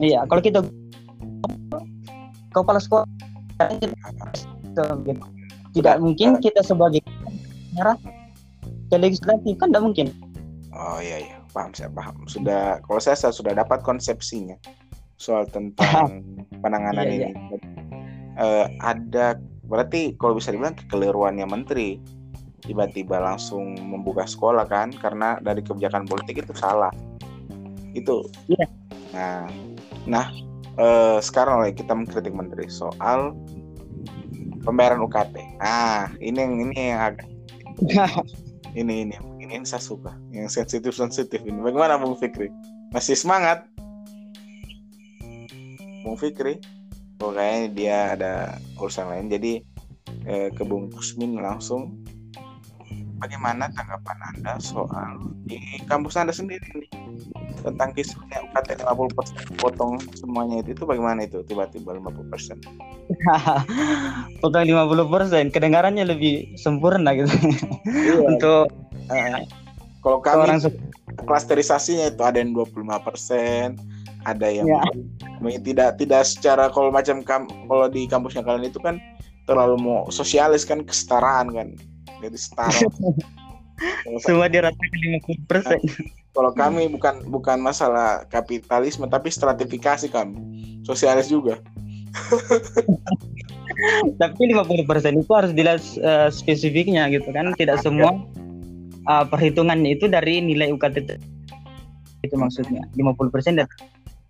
iya 0.00 0.24
kalau 0.26 0.40
kita 0.40 0.64
kepala 2.50 2.80
sekolah 2.80 3.06
tidak 5.76 5.96
mungkin 6.00 6.40
kita 6.40 6.60
sebagai 6.64 7.04
merah 7.76 7.94
ke 8.90 8.96
legislatif 8.98 9.54
kan 9.60 9.70
tidak 9.70 9.84
mungkin. 9.84 10.06
Oh 10.74 10.98
iya 10.98 11.22
iya 11.22 11.36
paham 11.50 11.74
saya 11.74 11.90
paham 11.90 12.26
sudah 12.26 12.78
kalau 12.86 13.00
saya, 13.02 13.18
saya 13.18 13.34
sudah 13.34 13.52
dapat 13.54 13.82
konsepsinya 13.82 14.56
soal 15.20 15.44
tentang 15.50 16.24
penanganan 16.64 17.06
iya, 17.06 17.28
ini. 17.28 17.30
Iya. 17.30 17.58
Uh, 18.40 18.66
ada 18.80 19.36
berarti 19.68 20.16
kalau 20.16 20.38
bisa 20.38 20.50
dibilang 20.50 20.74
kekeliruannya 20.74 21.46
menteri 21.46 22.00
tiba-tiba 22.70 23.18
langsung 23.18 23.74
membuka 23.74 24.22
sekolah 24.30 24.62
kan 24.70 24.94
karena 24.94 25.42
dari 25.42 25.58
kebijakan 25.66 26.06
politik 26.06 26.46
itu 26.46 26.54
salah. 26.54 26.94
Itu. 27.90 28.30
Yeah. 28.46 28.70
nah 29.10 29.50
nah 30.06 30.30
eh, 30.78 31.18
sekarang 31.18 31.66
lagi 31.66 31.82
kita 31.82 31.98
mengkritik 31.98 32.30
menteri 32.30 32.70
soal 32.70 33.34
pembayaran 34.62 35.02
UKT 35.02 35.58
ah 35.58 36.06
ini 36.22 36.38
yang 36.38 36.54
ini 36.70 36.94
yang 36.94 37.00
agak 37.10 37.26
ini 38.78 38.94
ini 39.10 39.16
ini 39.50 39.58
yang 39.58 39.66
saya 39.66 39.82
suka. 39.82 40.14
Yang 40.30 40.62
sensitif 40.62 40.94
sensitif 40.94 41.42
ini. 41.42 41.58
Bagaimana 41.58 41.98
Bung 41.98 42.14
Fikri? 42.14 42.54
Masih 42.94 43.18
semangat? 43.18 43.66
Bung 46.06 46.14
Fikri? 46.14 46.62
Oh, 47.18 47.34
kayaknya 47.34 47.66
dia 47.74 47.96
ada 48.14 48.32
urusan 48.78 49.10
lain. 49.10 49.26
Jadi 49.26 49.52
eh, 50.22 50.54
ke 50.54 50.62
Bung 50.62 50.86
Kusmin 50.94 51.34
langsung 51.42 51.98
bagaimana 53.20 53.68
tanggapan 53.76 54.18
anda 54.32 54.56
soal 54.58 55.20
di 55.44 55.60
kampus 55.86 56.16
anda 56.16 56.32
sendiri 56.32 56.64
nih? 56.74 56.90
Tentang 57.60 57.92
kisahnya 57.92 58.40
UKT 58.48 58.80
50% 58.80 59.60
potong 59.60 60.00
semuanya 60.16 60.64
itu 60.64 60.72
itu 60.72 60.88
bagaimana 60.88 61.28
itu 61.28 61.44
tiba-tiba 61.44 61.92
50% 62.00 62.56
potong 64.40 64.64
50% 64.64 65.52
kedengarannya 65.52 66.08
lebih 66.08 66.56
sempurna 66.56 67.12
gitu. 67.12 67.28
Iya. 67.84 68.24
untuk 68.32 68.72
uh, 69.12 69.44
kalau 70.00 70.18
kami 70.24 70.48
orang 70.48 70.60
klasterisasinya 71.28 72.08
itu 72.08 72.22
ada 72.24 72.40
yang 72.40 72.56
25% 72.56 73.76
ada 74.24 74.48
yang 74.48 74.68
ya. 74.68 74.80
tidak 75.60 75.96
tidak 75.96 76.22
secara 76.28 76.68
kalau 76.72 76.92
macam 76.92 77.24
kam, 77.24 77.48
kalau 77.68 77.88
di 77.88 78.04
kampusnya 78.08 78.44
kalian 78.44 78.68
itu 78.68 78.80
kan 78.80 79.00
terlalu 79.48 79.76
mau 79.80 80.00
sosialis 80.12 80.68
kan 80.68 80.84
kesetaraan 80.84 81.52
kan 81.52 81.68
jadi 82.20 82.38
setara. 82.38 82.72
Semua 84.28 84.52
diratakan 84.52 85.24
50 85.24 85.48
persen. 85.48 85.80
Kalau 86.36 86.52
kami 86.52 86.92
bukan 86.92 87.24
bukan 87.26 87.58
masalah 87.58 88.28
kapitalisme 88.28 89.08
tapi 89.08 89.32
stratifikasi 89.32 90.12
kami 90.12 90.36
sosialis 90.84 91.32
juga. 91.32 91.58
Tapi 94.20 94.52
50 94.52 94.84
persen 94.84 95.16
itu 95.16 95.32
harus 95.32 95.56
dilihat 95.56 95.80
uh, 96.04 96.28
spesifiknya 96.28 97.08
gitu 97.08 97.32
kan. 97.32 97.56
Tidak 97.56 97.80
semua 97.80 98.12
uh, 99.08 99.24
perhitungannya 99.24 99.96
itu 99.96 100.04
dari 100.04 100.44
nilai 100.44 100.68
UKT 100.68 101.16
itu 102.20 102.34
maksudnya. 102.36 102.84
50 102.92 103.32
persen 103.32 103.56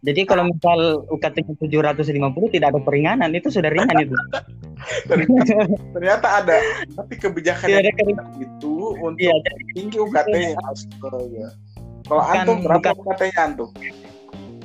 jadi 0.01 0.25
kalau 0.25 0.49
misal 0.49 1.05
UKT 1.13 1.45
750 1.45 2.57
tidak 2.57 2.73
ada 2.73 2.81
peringanan 2.81 3.37
itu 3.37 3.53
sudah 3.53 3.69
ringan 3.69 3.93
itu. 4.01 4.17
Ternyata 5.93 6.41
ada 6.41 6.57
tapi 6.97 7.15
kebijakan 7.21 7.69
ada 7.69 7.93
itu 8.41 8.97
untuk 8.97 9.21
iya, 9.21 9.37
tinggi 9.77 10.01
UKT-nya. 10.01 10.57
Kalau 12.09 12.23
antum 12.25 12.65
berapa 12.65 12.97
UKT-nya 12.97 13.41
antum? 13.45 13.69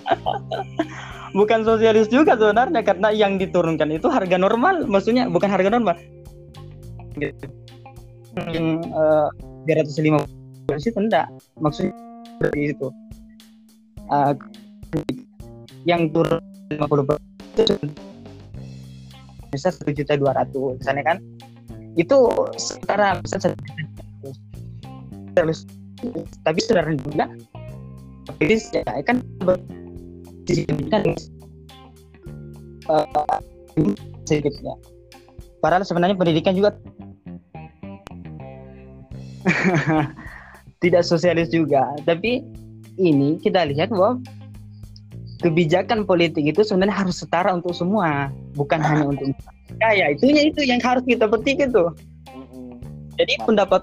bukan 1.37 1.67
sosialis 1.67 2.07
juga 2.07 2.39
sebenarnya 2.39 2.79
karena 2.85 3.11
yang 3.11 3.35
diturunkan 3.35 3.91
itu 3.91 4.07
harga 4.07 4.39
normal, 4.39 4.87
maksudnya 4.87 5.27
bukan 5.27 5.51
harga 5.51 5.67
normal. 5.67 5.99
Yang 8.39 8.87
uh, 8.95 9.27
350 9.67 10.79
itu 10.79 10.95
enggak, 10.95 11.27
maksudnya 11.59 11.91
seperti 12.39 12.71
itu. 12.71 12.87
Uh, 14.07 14.31
yang 15.85 16.09
turun 16.11 16.41
50 16.73 17.09
persen 17.09 17.79
bisa 19.53 19.71
satu 19.71 19.91
juta 19.95 20.19
dua 20.19 20.35
ratus 20.35 20.81
misalnya 20.83 21.15
kan? 21.15 21.17
Itu 21.95 22.27
sekarang 22.59 23.23
bisa 23.23 23.39
terus 25.35 25.67
tapi 26.43 26.59
sebenarnya 26.63 26.99
juga 27.03 27.25
jadi 28.41 28.55
ya 28.83 29.03
kan 29.05 29.21
kan 30.91 31.03
uh, 32.89 33.39
sedikitnya. 34.25 34.75
Padahal 35.61 35.85
sebenarnya 35.85 36.17
pendidikan 36.17 36.53
juga 36.57 36.75
tidak 40.83 41.03
sosialis 41.05 41.49
juga. 41.53 41.95
Tapi 42.05 42.41
ini 42.97 43.37
kita 43.41 43.65
lihat 43.69 43.91
bahwa 43.93 44.21
kebijakan 45.43 46.07
politik 46.07 46.45
itu 46.47 46.61
sebenarnya 46.63 46.95
harus 46.95 47.19
setara 47.19 47.51
untuk 47.51 47.75
semua, 47.75 48.31
bukan 48.55 48.79
hanya 48.79 49.05
untuk 49.11 49.35
kaya. 49.81 50.15
Itunya 50.15 50.51
itu 50.51 50.63
yang 50.63 50.79
harus 50.79 51.03
kita 51.03 51.27
petik 51.27 51.59
itu. 51.59 51.83
Jadi 53.15 53.33
pendapat 53.47 53.81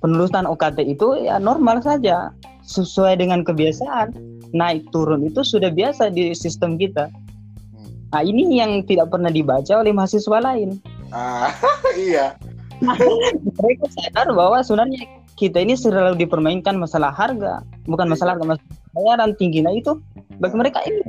penelusuran 0.00 0.48
OKT 0.48 0.78
itu 0.84 1.24
ya 1.24 1.36
normal 1.36 1.84
saja, 1.84 2.32
sesuai 2.64 3.20
dengan 3.20 3.44
kebiasaan. 3.44 4.12
Naik 4.50 4.90
turun 4.90 5.22
itu 5.22 5.46
sudah 5.46 5.70
biasa 5.70 6.10
di 6.10 6.34
sistem 6.34 6.74
kita. 6.74 7.06
Mm. 7.06 7.90
Nah 8.10 8.22
ini 8.26 8.42
yang 8.58 8.82
tidak 8.82 9.14
pernah 9.14 9.30
dibaca 9.30 9.78
oleh 9.78 9.94
mahasiswa 9.94 10.42
lain. 10.42 10.82
Ah, 11.14 11.54
iya. 11.94 12.34
Mereka 12.82 13.86
sadar 13.94 14.32
bahwa 14.34 14.58
sebenarnya 14.64 15.06
kita 15.36 15.62
ini 15.62 15.76
selalu 15.76 16.18
dipermainkan 16.20 16.76
masalah 16.80 17.12
harga, 17.12 17.62
bukan 17.86 18.08
masalah 18.08 18.34
harga, 18.36 18.56
masalah 18.56 18.79
bayaran 18.96 19.34
tinggi. 19.36 19.62
Nah 19.62 19.74
itu 19.74 19.98
bagi 20.40 20.56
mereka 20.56 20.80
ini 20.86 21.02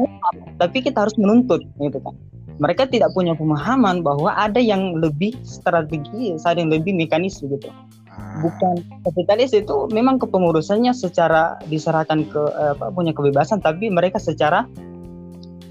tapi 0.57 0.83
kita 0.83 1.07
harus 1.07 1.15
menuntut 1.17 1.63
gitu 1.79 1.97
kan. 2.01 2.15
Mereka 2.61 2.93
tidak 2.93 3.09
punya 3.17 3.33
pemahaman 3.33 4.05
bahwa 4.05 4.37
ada 4.37 4.61
yang 4.61 4.93
lebih 5.01 5.33
strategi 5.41 6.37
ada 6.45 6.61
yang 6.61 6.69
lebih 6.69 6.93
mekanis 6.93 7.41
gitu. 7.41 7.69
Ah. 8.11 8.43
bukan 8.43 8.83
kapitalis 9.07 9.55
itu 9.55 9.87
memang 9.87 10.19
kepengurusannya 10.19 10.91
secara 10.91 11.55
diserahkan 11.71 12.27
ke 12.27 12.43
apa 12.75 12.91
punya 12.91 13.15
kebebasan 13.15 13.63
tapi 13.63 13.87
mereka 13.87 14.19
secara 14.19 14.67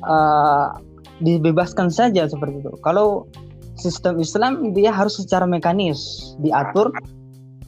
uh, 0.09 0.73
dibebaskan 1.21 1.93
saja 1.93 2.25
seperti 2.25 2.65
itu. 2.65 2.73
Kalau 2.81 3.29
sistem 3.77 4.21
Islam 4.21 4.73
dia 4.73 4.89
harus 4.89 5.21
secara 5.21 5.45
mekanis 5.45 6.33
diatur. 6.41 6.93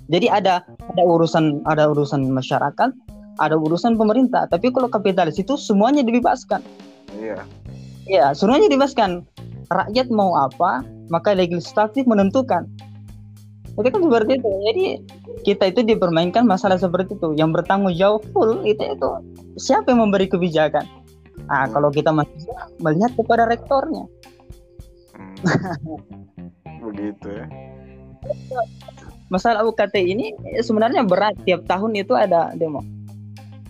Jadi 0.09 0.29
ada 0.29 0.65
ada 0.65 1.03
urusan 1.05 1.65
ada 1.69 1.93
urusan 1.93 2.33
masyarakat 2.33 2.91
ada 3.39 3.57
urusan 3.57 3.97
pemerintah. 3.97 4.49
Tapi 4.51 4.73
kalau 4.75 4.91
kapitalis 4.91 5.39
itu 5.41 5.57
semuanya 5.57 6.05
dibebaskan. 6.05 6.61
Iya. 7.17 7.45
Iya, 8.09 8.27
semuanya 8.35 8.69
dibebaskan. 8.69 9.25
Rakyat 9.73 10.13
mau 10.13 10.37
apa, 10.37 10.85
maka 11.09 11.33
legislatif 11.33 12.05
menentukan. 12.05 12.69
Itu 13.73 13.89
kan 13.89 14.01
seperti 14.05 14.33
itu. 14.37 14.51
Jadi 14.69 14.85
kita 15.49 15.65
itu 15.73 15.81
dipermainkan 15.81 16.45
masalah 16.45 16.77
seperti 16.77 17.17
itu. 17.17 17.33
Yang 17.39 17.63
bertanggung 17.63 17.97
jawab 17.97 18.21
full 18.37 18.61
itu 18.69 18.85
itu 18.85 19.09
siapa 19.57 19.97
yang 19.97 20.09
memberi 20.09 20.29
kebijakan? 20.29 20.85
Nah, 21.49 21.65
hmm. 21.65 21.73
kalau 21.73 21.89
kita 21.89 22.13
masih 22.13 22.37
melihat 22.85 23.13
kepada 23.17 23.49
rektornya. 23.49 24.05
Hmm. 25.17 26.01
Begitu 26.91 27.29
ya. 27.33 27.47
Masalah 29.33 29.65
UKT 29.65 29.97
ini 30.05 30.37
sebenarnya 30.61 31.03
berat 31.09 31.35
tiap 31.49 31.65
tahun 31.65 31.97
itu 31.97 32.13
ada 32.13 32.53
demo. 32.53 32.85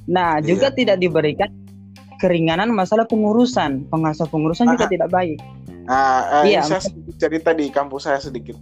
Nah, 0.08 0.42
juga 0.42 0.70
iya. 0.72 0.76
tidak 0.76 0.96
diberikan 0.98 1.50
keringanan 2.18 2.70
masalah 2.70 3.06
pengurusan, 3.06 3.90
pengasuh 3.90 4.30
pengurusan 4.30 4.70
Aha. 4.70 4.72
juga 4.78 4.86
tidak 4.90 5.08
baik. 5.10 5.38
Nah, 5.86 6.46
eh, 6.46 6.54
iya, 6.54 6.62
saya 6.62 6.78
sedikit 6.78 7.18
cerita 7.18 7.50
di 7.50 7.66
kampus 7.70 8.06
saya 8.06 8.22
sedikit. 8.22 8.54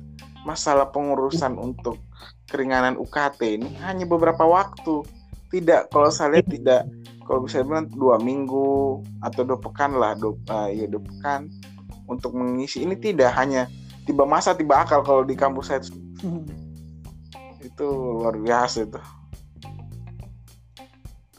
Masalah 0.48 0.88
pengurusan 0.88 1.61
untuk 1.61 2.00
keringanan 2.48 2.96
UKT 2.96 3.61
ini 3.61 3.68
hanya 3.85 4.09
beberapa 4.09 4.48
waktu. 4.48 5.05
Tidak, 5.53 5.92
kalau 5.92 6.09
saya 6.09 6.40
lihat 6.40 6.48
tidak, 6.48 6.83
kalau 7.26 7.44
bisa 7.44 7.61
bilang 7.61 7.90
dua 7.92 8.16
minggu 8.22 9.03
atau 9.20 9.42
dua 9.44 9.59
pekan 9.61 9.98
lah, 9.98 10.16
dua, 10.16 10.33
uh, 10.48 10.70
ya 10.70 10.87
dua 10.88 11.03
pekan 11.05 11.50
untuk 12.11 12.35
mengisi 12.35 12.83
ini 12.83 12.96
tidak 12.96 13.35
hanya 13.37 13.70
tiba 14.09 14.26
masa 14.26 14.57
tiba 14.57 14.83
akal 14.83 15.07
kalau 15.07 15.22
di 15.22 15.38
kampus 15.38 15.70
saya 15.70 15.79
itu, 15.79 15.94
itu 17.62 17.87
luar 17.87 18.35
biasa 18.35 18.90
itu 18.90 18.98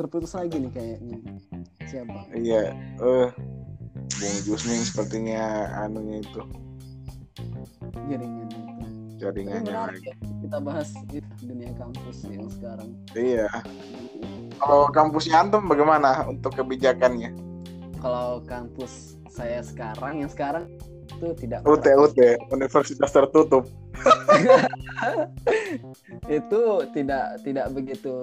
terputus 0.02 0.34
lagi 0.34 0.58
nih 0.58 0.72
kayaknya. 0.74 1.18
Siapa? 1.86 2.20
Iya 2.34 2.74
eh 2.74 3.06
uh, 3.06 3.30
Bung 4.18 4.38
Jusning 4.46 4.82
sepertinya 4.82 5.70
anunya 5.86 6.26
itu. 6.26 6.42
Jaringan 8.10 8.48
itu. 8.50 8.60
Jaringannya 9.22 9.74
lagi. 9.74 10.10
Ya, 10.10 10.14
kita 10.42 10.58
bahas 10.66 10.90
itu 11.14 11.32
dunia 11.46 11.72
kampus 11.78 12.18
yang 12.26 12.50
sekarang. 12.50 12.90
Iya. 13.14 13.50
Kalau 14.58 14.90
kampusnya 14.90 15.42
antum 15.42 15.70
bagaimana 15.70 16.26
untuk 16.26 16.58
kebijakannya? 16.58 17.34
Kalau 18.02 18.42
kampus 18.50 19.22
saya 19.30 19.62
sekarang 19.62 20.26
yang 20.26 20.32
sekarang 20.34 20.66
itu 21.06 21.28
tidak 21.46 21.62
UT 21.70 21.86
UT 21.86 22.18
Universitas 22.50 23.10
tertutup 23.14 23.70
itu 26.42 26.62
tidak 26.94 27.26
tidak 27.42 27.68
begitu 27.74 28.14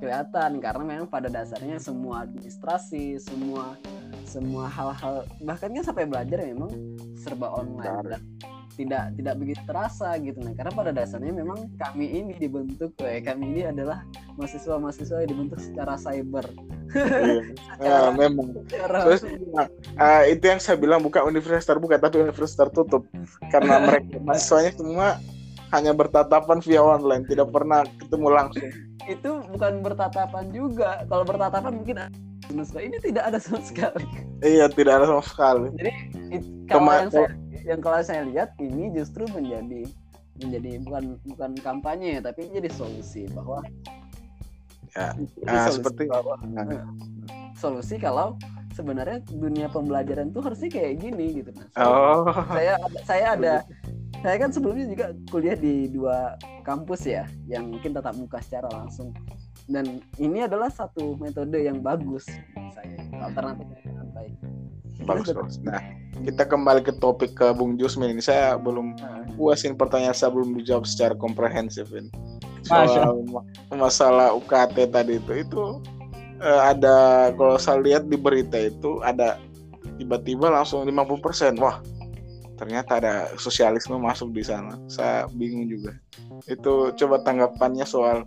kelihatan 0.00 0.60
karena 0.60 0.84
memang 0.84 1.08
pada 1.08 1.30
dasarnya 1.30 1.78
semua 1.78 2.26
administrasi 2.26 3.20
semua 3.20 3.78
semua 4.24 4.66
hal-hal 4.66 5.24
bahkan 5.44 5.70
kan 5.70 5.84
sampai 5.84 6.08
belajar 6.08 6.42
memang 6.42 6.70
serba 7.18 7.54
online 7.54 8.18
dan 8.18 8.22
tidak 8.74 9.14
tidak 9.14 9.34
begitu 9.38 9.62
terasa 9.64 10.18
gitu. 10.20 10.38
Nah 10.42 10.52
karena 10.52 10.72
pada 10.74 10.90
dasarnya 10.90 11.32
memang 11.32 11.70
kami 11.78 12.06
ini 12.10 12.34
dibentuk 12.36 12.92
eh, 13.02 13.22
kami 13.22 13.54
ini 13.54 13.62
adalah 13.70 14.02
mahasiswa-mahasiswa 14.36 15.24
yang 15.24 15.30
dibentuk 15.30 15.60
secara 15.62 15.94
cyber. 15.94 16.46
Iya. 16.94 17.42
secara, 17.78 18.08
nah, 18.10 18.10
memang. 18.14 18.48
secara... 18.66 18.98
Terus, 19.06 19.22
uh, 19.98 20.22
itu 20.26 20.44
yang 20.44 20.60
saya 20.60 20.76
bilang 20.76 21.00
bukan 21.00 21.22
universitas 21.26 21.66
terbuka 21.66 21.96
tapi 21.98 22.20
universitas 22.20 22.58
tertutup. 22.58 23.06
Karena 23.48 23.80
mereka 23.80 24.18
mahasiswanya 24.26 24.72
semua 24.74 25.08
hanya 25.74 25.90
bertatapan 25.90 26.62
via 26.62 26.82
online 26.82 27.26
tidak 27.26 27.50
pernah 27.50 27.82
ketemu 27.98 28.28
langsung. 28.30 28.70
Itu 29.10 29.42
bukan 29.50 29.82
bertatapan 29.82 30.54
juga. 30.54 31.02
Kalau 31.10 31.24
bertatapan 31.26 31.72
mungkin 31.74 31.96
ini 32.78 32.96
tidak 33.00 33.24
ada 33.32 33.38
sama 33.40 33.60
sekali. 33.64 34.06
Iya 34.44 34.68
tidak 34.70 35.02
ada 35.02 35.06
sama 35.10 35.24
sekali. 35.24 35.68
Jadi 35.80 35.92
kalau 36.68 36.92
yang 36.92 37.10
saya 37.10 37.28
yang 37.64 37.80
kalau 37.80 38.00
saya 38.00 38.22
lihat 38.22 38.52
ini 38.58 38.92
justru 38.92 39.24
menjadi 39.28 39.88
menjadi 40.36 40.70
bukan 40.80 41.04
bukan 41.24 41.50
kampanye 41.58 42.18
tapi 42.18 42.46
menjadi 42.46 42.70
solusi 42.72 43.24
bahwa 43.30 43.64
Ya, 44.92 45.10
Jadi 45.10 45.42
ah, 45.48 45.66
solusi 45.66 45.78
seperti- 45.80 46.06
bahwa- 46.06 46.38
Nah. 46.46 46.86
solusi 47.52 47.98
kalau 47.98 48.38
sebenarnya 48.70 49.18
dunia 49.28 49.66
pembelajaran 49.66 50.30
tuh 50.30 50.38
harusnya 50.40 50.70
kayak 50.70 51.00
gini 51.00 51.26
gitu 51.36 51.50
nah 51.50 51.66
Oh, 51.82 52.22
saya 52.46 52.78
saya 53.02 53.26
ada 53.34 53.54
saya 54.16 54.36
kan 54.38 54.50
sebelumnya 54.50 54.86
juga 54.86 55.06
kuliah 55.28 55.52
di 55.54 55.86
dua 55.86 56.38
kampus 56.62 57.04
ya 57.04 57.26
yang 57.44 57.68
mungkin 57.68 57.90
tatap 57.92 58.14
muka 58.14 58.38
secara 58.40 58.70
langsung. 58.70 59.10
Dan 59.64 59.98
ini 60.16 60.40
adalah 60.40 60.68
satu 60.68 61.16
metode 61.16 61.58
yang 61.58 61.80
bagus 61.80 62.24
saya 62.70 62.94
alternatif 63.18 63.66
yang 63.82 64.08
baik 64.10 64.32
bagus 65.02 65.34
bagus. 65.34 65.58
Nah, 65.66 65.82
kita 66.22 66.46
kembali 66.46 66.86
ke 66.86 66.94
topik 67.02 67.34
ke 67.34 67.50
Bung 67.52 67.74
Jusmin 67.74 68.14
ini. 68.14 68.22
Saya 68.22 68.54
belum 68.54 68.94
Nah, 68.94 69.26
puasin 69.34 69.74
pertanyaan 69.74 70.14
saya 70.14 70.30
belum 70.30 70.54
dijawab 70.62 70.86
secara 70.86 71.14
komprehensif 71.18 71.90
ini. 71.90 72.08
Masya 72.70 73.04
Soal 73.04 73.14
ma- 73.28 73.44
masalah 73.74 74.32
UKT 74.32 74.88
tadi 74.88 75.20
itu 75.20 75.32
itu 75.36 75.62
eh, 76.40 76.60
ada 76.62 77.28
kalau 77.36 77.58
saya 77.60 77.82
lihat 77.82 78.08
di 78.08 78.16
berita 78.16 78.56
itu 78.56 79.02
ada 79.04 79.36
tiba-tiba 79.98 80.48
langsung 80.48 80.86
50%. 80.86 81.60
Wah, 81.60 81.82
ternyata 82.56 83.02
ada 83.02 83.14
sosialisme 83.36 83.98
masuk 83.98 84.32
di 84.32 84.42
sana. 84.46 84.78
Saya 84.86 85.26
bingung 85.34 85.68
juga. 85.68 85.92
Itu 86.46 86.94
coba 86.96 87.20
tanggapannya 87.26 87.84
soal 87.84 88.24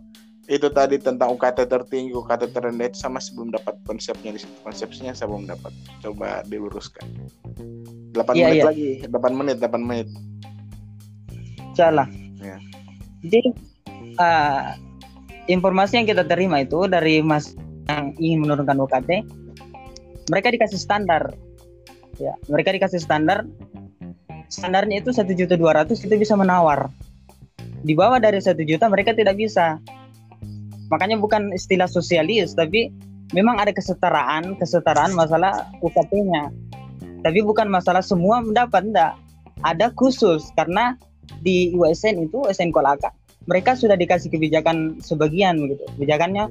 itu 0.48 0.72
tadi 0.72 0.96
tentang 0.96 1.36
UKT 1.36 1.68
tertinggi, 1.68 2.16
UKT 2.16 2.56
terendah 2.56 2.88
itu 2.88 2.98
sama 3.04 3.20
sebelum 3.20 3.52
dapat 3.52 3.76
konsepnya 3.84 4.32
di 4.32 4.40
situ. 4.40 4.56
Konsepsinya 4.64 5.12
saya 5.12 5.28
belum 5.28 5.44
dapat. 5.44 5.76
Coba 6.00 6.40
diluruskan. 6.48 7.04
8 8.16 8.32
Iya, 8.32 8.48
menit 8.48 8.56
iya. 8.56 8.66
lagi, 8.66 8.90
8 9.12 9.36
menit, 9.36 9.56
8 9.60 9.84
menit. 9.84 10.08
Insyaallah. 11.76 12.08
Ya. 12.40 12.58
Jadi 13.28 13.40
eh, 14.16 14.64
informasi 15.52 16.00
yang 16.00 16.08
kita 16.08 16.24
terima 16.24 16.64
itu 16.64 16.88
dari 16.88 17.20
mas 17.20 17.52
yang 17.92 18.16
ingin 18.16 18.48
menurunkan 18.48 18.80
UKT, 18.88 19.12
mereka 20.32 20.48
dikasih 20.48 20.80
standar. 20.80 21.36
Ya, 22.24 22.40
mereka 22.48 22.72
dikasih 22.72 23.04
standar. 23.04 23.44
Standarnya 24.48 25.04
itu 25.04 25.12
satu 25.12 25.36
juta 25.36 25.60
dua 25.60 25.84
ratus 25.84 26.08
itu 26.08 26.16
bisa 26.16 26.40
menawar. 26.40 26.88
Di 27.84 27.92
bawah 27.92 28.16
dari 28.20 28.40
satu 28.40 28.64
juta 28.64 28.88
mereka 28.88 29.12
tidak 29.12 29.36
bisa. 29.36 29.76
Makanya 30.88 31.20
bukan 31.20 31.52
istilah 31.52 31.88
sosialis, 31.88 32.56
tapi 32.56 32.92
memang 33.36 33.60
ada 33.60 33.76
kesetaraan, 33.76 34.56
kesetaraan 34.56 35.12
masalah 35.14 35.68
UKT-nya. 35.84 36.52
Tapi 37.22 37.40
bukan 37.44 37.68
masalah 37.68 38.00
semua 38.00 38.40
mendapat, 38.40 38.88
enggak. 38.88 39.14
Ada 39.66 39.90
khusus 39.98 40.54
karena 40.54 40.96
di 41.42 41.76
USN 41.76 42.24
itu 42.30 42.44
USN 42.48 42.72
Kolaka 42.72 43.12
mereka 43.48 43.76
sudah 43.76 43.96
dikasih 43.96 44.32
kebijakan 44.32 45.00
sebagian 45.00 45.60
begitu 45.60 45.84
kebijakannya 45.96 46.48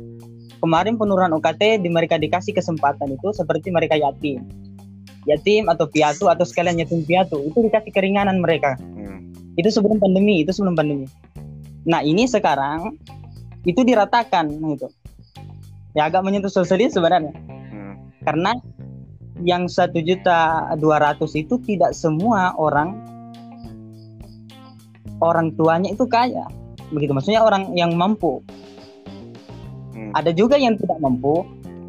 kemarin 0.60 0.96
penurunan 0.96 1.36
UKT 1.36 1.84
di 1.84 1.88
mereka 1.92 2.16
dikasih 2.16 2.56
kesempatan 2.56 3.12
itu 3.12 3.28
seperti 3.36 3.72
mereka 3.72 3.96
yatim 3.96 4.44
yatim 5.28 5.68
atau 5.68 5.88
piatu 5.90 6.30
atau 6.30 6.44
sekalian 6.46 6.80
yatim 6.80 7.02
piatu 7.04 7.40
itu 7.44 7.58
dikasih 7.68 7.92
keringanan 7.92 8.40
mereka 8.40 8.76
Hmm. 8.80 9.32
itu 9.56 9.68
sebelum 9.72 10.00
pandemi 10.00 10.44
itu 10.44 10.52
sebelum 10.52 10.76
pandemi 10.76 11.08
nah 11.86 12.02
ini 12.02 12.26
sekarang 12.26 12.96
itu 13.66 13.82
diratakan 13.82 14.46
gitu 14.48 14.88
ya 15.92 16.06
agak 16.06 16.22
menyentuh 16.22 16.52
sosialis 16.52 16.94
sebenarnya 16.94 17.34
Hmm. 17.74 17.98
karena 18.22 18.54
yang 19.44 19.68
satu 19.68 20.00
juta 20.00 20.70
dua 20.80 20.96
ratus 21.02 21.36
itu 21.36 21.60
tidak 21.66 21.92
semua 21.92 22.54
orang 22.56 22.96
orang 25.20 25.52
tuanya 25.56 25.92
itu 25.92 26.04
kaya 26.08 26.46
begitu 26.94 27.12
maksudnya 27.12 27.42
orang 27.42 27.74
yang 27.74 27.92
mampu 27.98 28.40
Hmm. 29.96 30.12
ada 30.12 30.28
juga 30.30 30.60
yang 30.60 30.76
tidak 30.76 31.00
mampu 31.00 31.42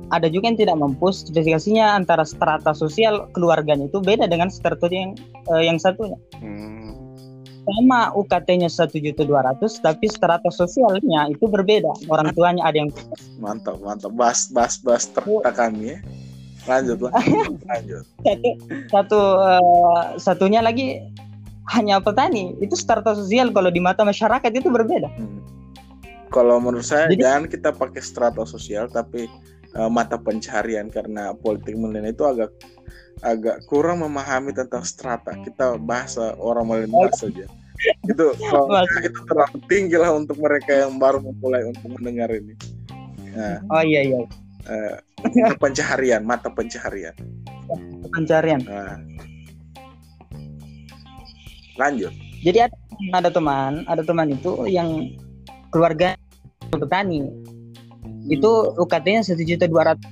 ada 0.08 0.32
juga 0.32 0.48
yang 0.48 0.56
tidak 0.56 0.80
mampu 0.80 1.12
spesifikasinya 1.12 2.00
antara 2.00 2.24
strata 2.24 2.72
sosial 2.72 3.28
keluarganya 3.36 3.92
itu 3.92 4.00
beda 4.00 4.32
dengan 4.32 4.48
strata 4.48 4.88
yang 4.88 5.12
eh, 5.52 5.64
yang 5.68 5.76
satunya 5.76 6.16
Hmm. 6.40 6.96
Sama 7.68 8.16
UKT-nya 8.16 8.72
satu 8.72 8.96
juta 8.96 9.28
dua 9.28 9.44
ratus 9.44 9.78
tapi 9.78 10.08
strata 10.08 10.48
sosialnya 10.48 11.28
itu 11.28 11.44
berbeda 11.46 11.92
orang 12.08 12.32
tuanya 12.32 12.64
ada 12.64 12.80
yang 12.80 12.92
Mantap, 13.38 13.78
mantap. 13.84 14.12
Bas, 14.16 14.48
bas, 14.50 14.80
bas 14.80 15.04
terta 15.06 15.52
kami 15.52 15.94
ya. 15.94 15.98
Lanjut, 16.66 17.00
lanjut, 17.00 17.60
lanjut. 17.72 18.04
satu 18.24 18.50
satu 18.92 19.20
eh, 19.40 20.04
satunya 20.20 20.60
lagi 20.60 21.00
hanya 21.72 22.00
petani 22.00 22.56
itu 22.60 22.76
strata 22.76 23.12
sosial 23.12 23.52
kalau 23.52 23.68
di 23.68 23.80
mata 23.80 24.04
masyarakat 24.04 24.52
itu 24.52 24.68
berbeda 24.68 25.08
Hmm. 25.14 25.40
Kalau 26.28 26.60
menurut 26.60 26.84
saya 26.84 27.08
Jadi- 27.08 27.24
jangan 27.24 27.44
kita 27.48 27.70
pakai 27.72 28.04
strata 28.04 28.44
sosial 28.44 28.92
tapi 28.92 29.28
eh, 29.72 29.90
mata 29.92 30.20
pencarian 30.20 30.92
karena 30.92 31.32
politik 31.36 31.76
milenial 31.76 32.12
itu 32.12 32.24
agak 32.28 32.52
agak 33.22 33.66
kurang 33.66 34.06
memahami 34.06 34.54
tentang 34.54 34.86
strata. 34.86 35.34
Kita 35.42 35.78
bahasa 35.78 36.38
orang 36.38 36.68
milenial 36.68 37.12
saja. 37.14 37.46
Itu 38.10 38.34
kalau 38.50 38.82
itu 39.06 39.20
terlalu 39.30 39.58
tinggi 39.70 39.98
lah 39.98 40.14
untuk 40.18 40.42
mereka 40.42 40.86
yang 40.88 40.98
baru 40.98 41.22
memulai 41.22 41.66
untuk 41.70 41.94
mendengar 41.98 42.34
ini. 42.34 42.58
Nah, 43.38 43.62
oh 43.70 43.84
iya 43.86 44.02
iya 44.02 44.20
mata 45.24 45.56
pencaharian, 45.62 46.22
mata 46.26 46.50
pencaharian. 46.50 47.16
pencarian 48.10 48.62
Nah. 48.64 48.98
Lanjut. 51.78 52.10
jadi 52.42 52.70
ada 52.70 52.76
ada 53.14 53.30
teman 53.30 53.86
ada 53.86 54.02
teman 54.02 54.34
itu 54.34 54.66
yang 54.66 55.14
keluarga 55.70 56.18
petani 56.74 57.28
itu 58.28 58.52
UKT-nya 58.76 59.22
satu 59.22 59.44
juta 59.46 59.70
dua 59.70 59.94
ratus 59.94 60.08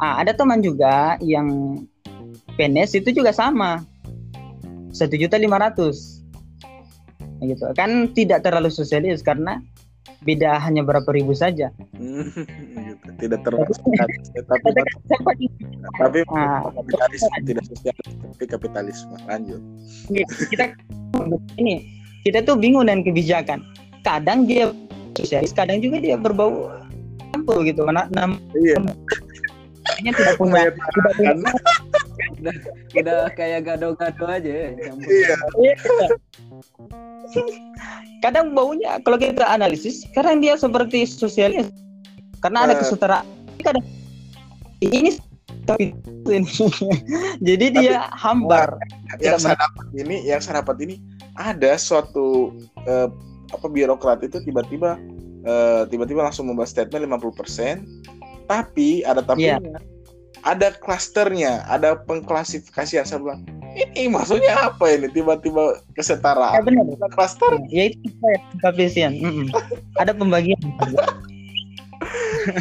ah 0.00 0.20
ada 0.20 0.32
teman 0.36 0.60
juga 0.60 1.16
yang 1.24 1.80
PNS 2.56 3.00
itu 3.00 3.12
juga 3.12 3.32
sama 3.32 3.84
satu 4.92 5.16
juta 5.16 5.36
lima 5.36 5.60
ratus 5.60 6.24
gitu 7.44 7.68
kan 7.76 8.08
tidak 8.16 8.40
terlalu 8.44 8.72
sosialis 8.72 9.20
karena 9.20 9.60
beda 10.24 10.56
hanya 10.58 10.80
berapa 10.80 11.06
ribu 11.12 11.36
saja 11.36 11.68
Hmm, 11.96 12.28
gitu. 12.32 13.08
Tidak 13.20 13.40
terlalu 13.44 13.72
sosialis, 13.72 14.24
tapi 14.32 14.68
tapi 15.96 16.18
Ah. 16.32 16.64
kapitalis 16.72 17.22
tidak 17.44 17.64
sosialis 17.68 18.12
tapi 18.20 18.44
kapitalisme. 18.48 19.16
Lanjut. 19.28 19.60
kita 20.52 20.72
ini 21.60 21.84
kita 22.24 22.42
tuh 22.44 22.56
bingung 22.58 22.88
dengan 22.88 23.04
kebijakan 23.04 23.64
kadang 24.04 24.44
dia 24.48 24.72
sosialis 25.16 25.52
kadang 25.56 25.80
juga 25.80 26.00
dia 26.00 26.16
berbau 26.20 26.68
campur 27.32 27.64
gitu 27.64 27.84
mana 27.84 28.08
namanya 28.12 28.92
Iya. 30.02 30.12
tidak 30.12 30.34
punya 30.36 30.60
tidak 30.72 31.12
punya 31.16 31.32
udah 32.36 32.54
udah 32.92 33.18
kayak 33.32 33.60
gado-gado 33.64 34.24
aja 34.28 34.50
ya 34.50 34.68
campur. 34.76 35.10
Iya. 35.60 35.76
kadang 38.22 38.54
baunya 38.54 38.98
kalau 39.02 39.18
kita 39.18 39.44
analisis 39.46 40.06
kadang 40.14 40.40
dia 40.40 40.54
seperti 40.56 41.04
sosialis 41.06 41.68
karena 42.40 42.68
ada 42.68 42.74
Eh. 42.76 42.80
kesetaraan 42.80 43.26
kadang 43.62 43.84
ini 44.84 45.16
tapi 45.66 45.90
ini 46.30 46.46
jadi 47.46 47.66
dia 47.74 47.96
hambar 48.14 48.78
Yang 49.18 49.50
saya 49.50 49.56
dapat 49.58 49.86
ini, 49.96 50.16
yang 50.22 50.40
saya 50.42 50.62
dapat 50.62 50.76
ini 50.86 50.94
ada 51.34 51.74
suatu 51.80 52.54
eh, 52.86 53.08
apa 53.50 53.66
birokrat 53.66 54.22
itu 54.22 54.38
tiba-tiba 54.42 54.98
eh, 55.42 55.82
tiba-tiba 55.90 56.22
langsung 56.26 56.46
membuat 56.50 56.70
statement 56.70 57.06
50%, 57.10 58.15
tapi 58.46 59.02
ada 59.02 59.18
Iya. 59.34 59.58
tapinya. 59.58 59.82
Ada 60.46 60.78
klasternya, 60.78 61.66
ada 61.66 61.98
pengklasifikasian 62.06 63.02
saya 63.02 63.18
bilang, 63.18 63.42
ini 63.74 64.06
maksudnya 64.06 64.70
apa 64.70 64.94
ini 64.94 65.10
tiba-tiba 65.10 65.74
ya 65.74 65.82
kesetaraan? 65.98 66.62
benar 66.62 66.86
Ada 66.86 67.08
klaster 67.10 67.50
ya 67.66 67.90
itu 67.90 68.06
saya 68.22 68.38
kapasian 68.62 69.18
ada 69.98 70.14
pembagian 70.14 70.54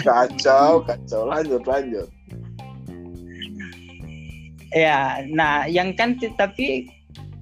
kacau, 0.01 0.81
kacau. 0.81 1.29
Lanjut, 1.29 1.61
lanjut. 1.69 2.09
Ya, 4.73 5.21
nah 5.29 5.69
yang 5.69 5.93
kan 5.95 6.17
tapi 6.35 6.89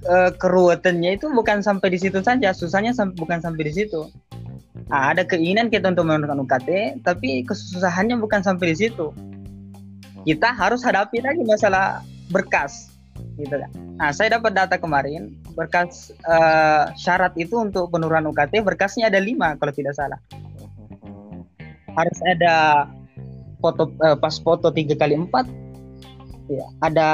eh, 0.03 0.31
keruwetannya 0.37 1.17
itu 1.17 1.31
bukan 1.31 1.63
sampai 1.63 1.87
di 1.89 1.99
situ 2.03 2.19
saja, 2.19 2.51
susahnya 2.51 2.91
sam- 2.91 3.15
bukan 3.15 3.39
sampai 3.39 3.71
di 3.71 3.73
situ. 3.73 4.11
Nah, 4.91 5.15
ada 5.15 5.23
keinginan 5.23 5.71
kita 5.71 5.91
untuk 5.91 6.07
menurunkan 6.07 6.43
UKT, 6.43 6.69
tapi 7.07 7.47
kesusahannya 7.47 8.19
bukan 8.19 8.43
sampai 8.43 8.75
di 8.75 8.87
situ. 8.87 9.15
Kita 10.23 10.55
harus 10.55 10.83
hadapi 10.83 11.23
lagi 11.23 11.43
masalah 11.43 12.03
berkas, 12.31 12.91
gitu 13.39 13.55
kan. 13.55 13.71
Nah, 13.99 14.09
saya 14.11 14.39
dapat 14.39 14.55
data 14.55 14.75
kemarin, 14.75 15.35
berkas 15.55 16.11
eh, 16.27 16.83
syarat 16.99 17.35
itu 17.39 17.59
untuk 17.59 17.91
penurunan 17.93 18.31
UKT 18.31 18.63
berkasnya 18.63 19.07
ada 19.07 19.19
lima 19.19 19.55
kalau 19.59 19.71
tidak 19.71 19.95
salah. 19.95 20.19
Harus 21.93 22.19
ada 22.25 22.87
foto 23.63 23.87
eh, 24.03 24.17
pas 24.19 24.35
foto 24.43 24.67
tiga 24.75 24.99
kali 24.99 25.15
empat 25.15 25.47
ya 26.51 26.67
ada 26.83 27.09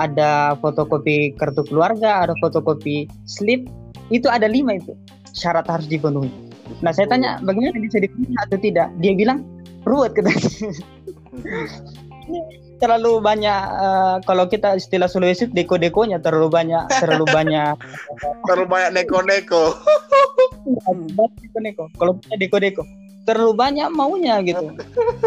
ada 0.00 0.56
fotokopi 0.56 1.36
kartu 1.36 1.68
keluarga 1.68 2.24
ada 2.24 2.32
fotokopi 2.40 3.04
slip 3.28 3.68
itu 4.08 4.24
ada 4.32 4.48
lima 4.48 4.80
itu 4.80 4.96
syarat 5.36 5.66
harus 5.68 5.84
dipenuhi. 5.90 6.30
Nah 6.80 6.90
saya 6.90 7.06
tanya 7.06 7.38
bagaimana 7.44 7.78
bisa 7.78 8.00
dipenuhi 8.00 8.34
atau 8.42 8.56
tidak? 8.58 8.88
Dia 8.98 9.12
bilang 9.14 9.46
ruwet 9.84 10.16
katanya. 10.16 10.40
terlalu 12.82 13.22
banyak 13.22 13.60
uh, 13.80 14.16
kalau 14.26 14.44
kita 14.50 14.76
istilah 14.76 15.06
Sulawesi 15.06 15.48
deko-dekonya 15.48 16.20
terlalu 16.20 16.50
banyak 16.50 16.84
terlalu 17.00 17.24
banyak 17.30 17.76
terlalu 18.44 18.64
banyak 18.68 18.90
neko-neko. 18.92 19.78
neko-neko. 21.40 21.84
Kalau 21.96 22.12
kita 22.18 22.34
deko-deko 22.40 22.82
terlalu 23.24 23.52
banyak 23.56 23.88
maunya 23.92 24.40
gitu. 24.44 24.68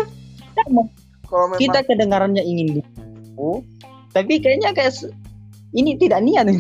Memang... 0.58 0.89
kita 1.60 1.84
kedengarannya 1.86 2.41
ingin 2.41 2.82
gitu, 2.82 3.62
tapi 4.16 4.39
kayaknya 4.39 4.74
kayak 4.74 4.95
ini 5.76 5.99
tidak 5.99 6.24
niat. 6.24 6.47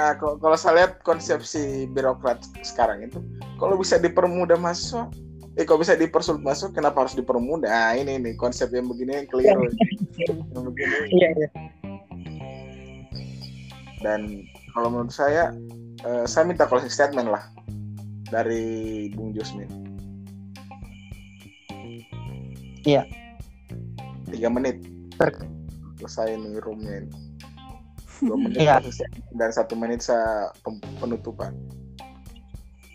Nah, 0.00 0.16
kalau 0.16 0.56
saya 0.56 0.84
lihat 0.84 1.04
konsepsi 1.04 1.84
birokrat 1.92 2.40
sekarang 2.64 3.04
itu, 3.04 3.20
kalau 3.60 3.76
bisa 3.76 4.00
dipermudah 4.00 4.56
mahasiswa, 4.56 5.12
eh 5.60 5.64
kalau 5.68 5.84
bisa 5.84 5.92
dipersulit 5.92 6.40
masuk, 6.40 6.72
kenapa 6.72 7.04
harus 7.04 7.12
dipermudah? 7.12 7.68
Nah, 7.68 7.92
ini 7.96 8.16
nih 8.16 8.34
konsep 8.40 8.72
yang 8.72 8.88
begini 8.88 9.24
yang 9.24 9.28
keliru. 9.28 9.68
yang 10.24 10.64
begini. 10.72 10.96
Iya, 11.12 11.28
iya. 11.36 11.48
Dan 14.00 14.48
kalau 14.72 14.88
menurut 14.88 15.12
saya, 15.12 15.52
eh, 16.04 16.24
saya 16.24 16.48
minta 16.48 16.64
closing 16.64 16.92
statement 16.92 17.28
lah 17.28 17.44
dari 18.32 19.08
Bung 19.12 19.36
Jusmin. 19.36 19.68
Iya. 22.88 23.04
Tiga 24.32 24.48
menit. 24.48 24.80
Selesai 26.00 26.40
nih 26.40 26.64
roomnya 26.64 27.04
ini 27.04 27.29
dua 28.22 28.36
menit 28.46 28.64
ya. 28.64 28.78
dan 29.36 29.50
satu 29.50 29.74
menit 29.76 30.04
saya 30.04 30.52
penutupan. 31.00 31.56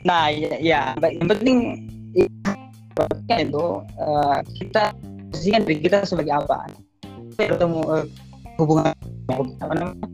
Nah 0.05 0.29
ya, 0.29 0.57
ya 0.61 0.81
yang 1.01 1.27
penting 1.29 1.57
itu 3.27 3.65
uh, 3.99 4.39
kita 4.55 4.95
posisikan 5.33 5.67
diri 5.67 5.83
kita 5.83 6.07
sebagai 6.07 6.39
apa? 6.45 6.69
Ketemu 7.35 7.81
uh, 7.83 8.05
hubungan 8.61 8.93
apa 9.59 9.73
namanya? 9.75 10.07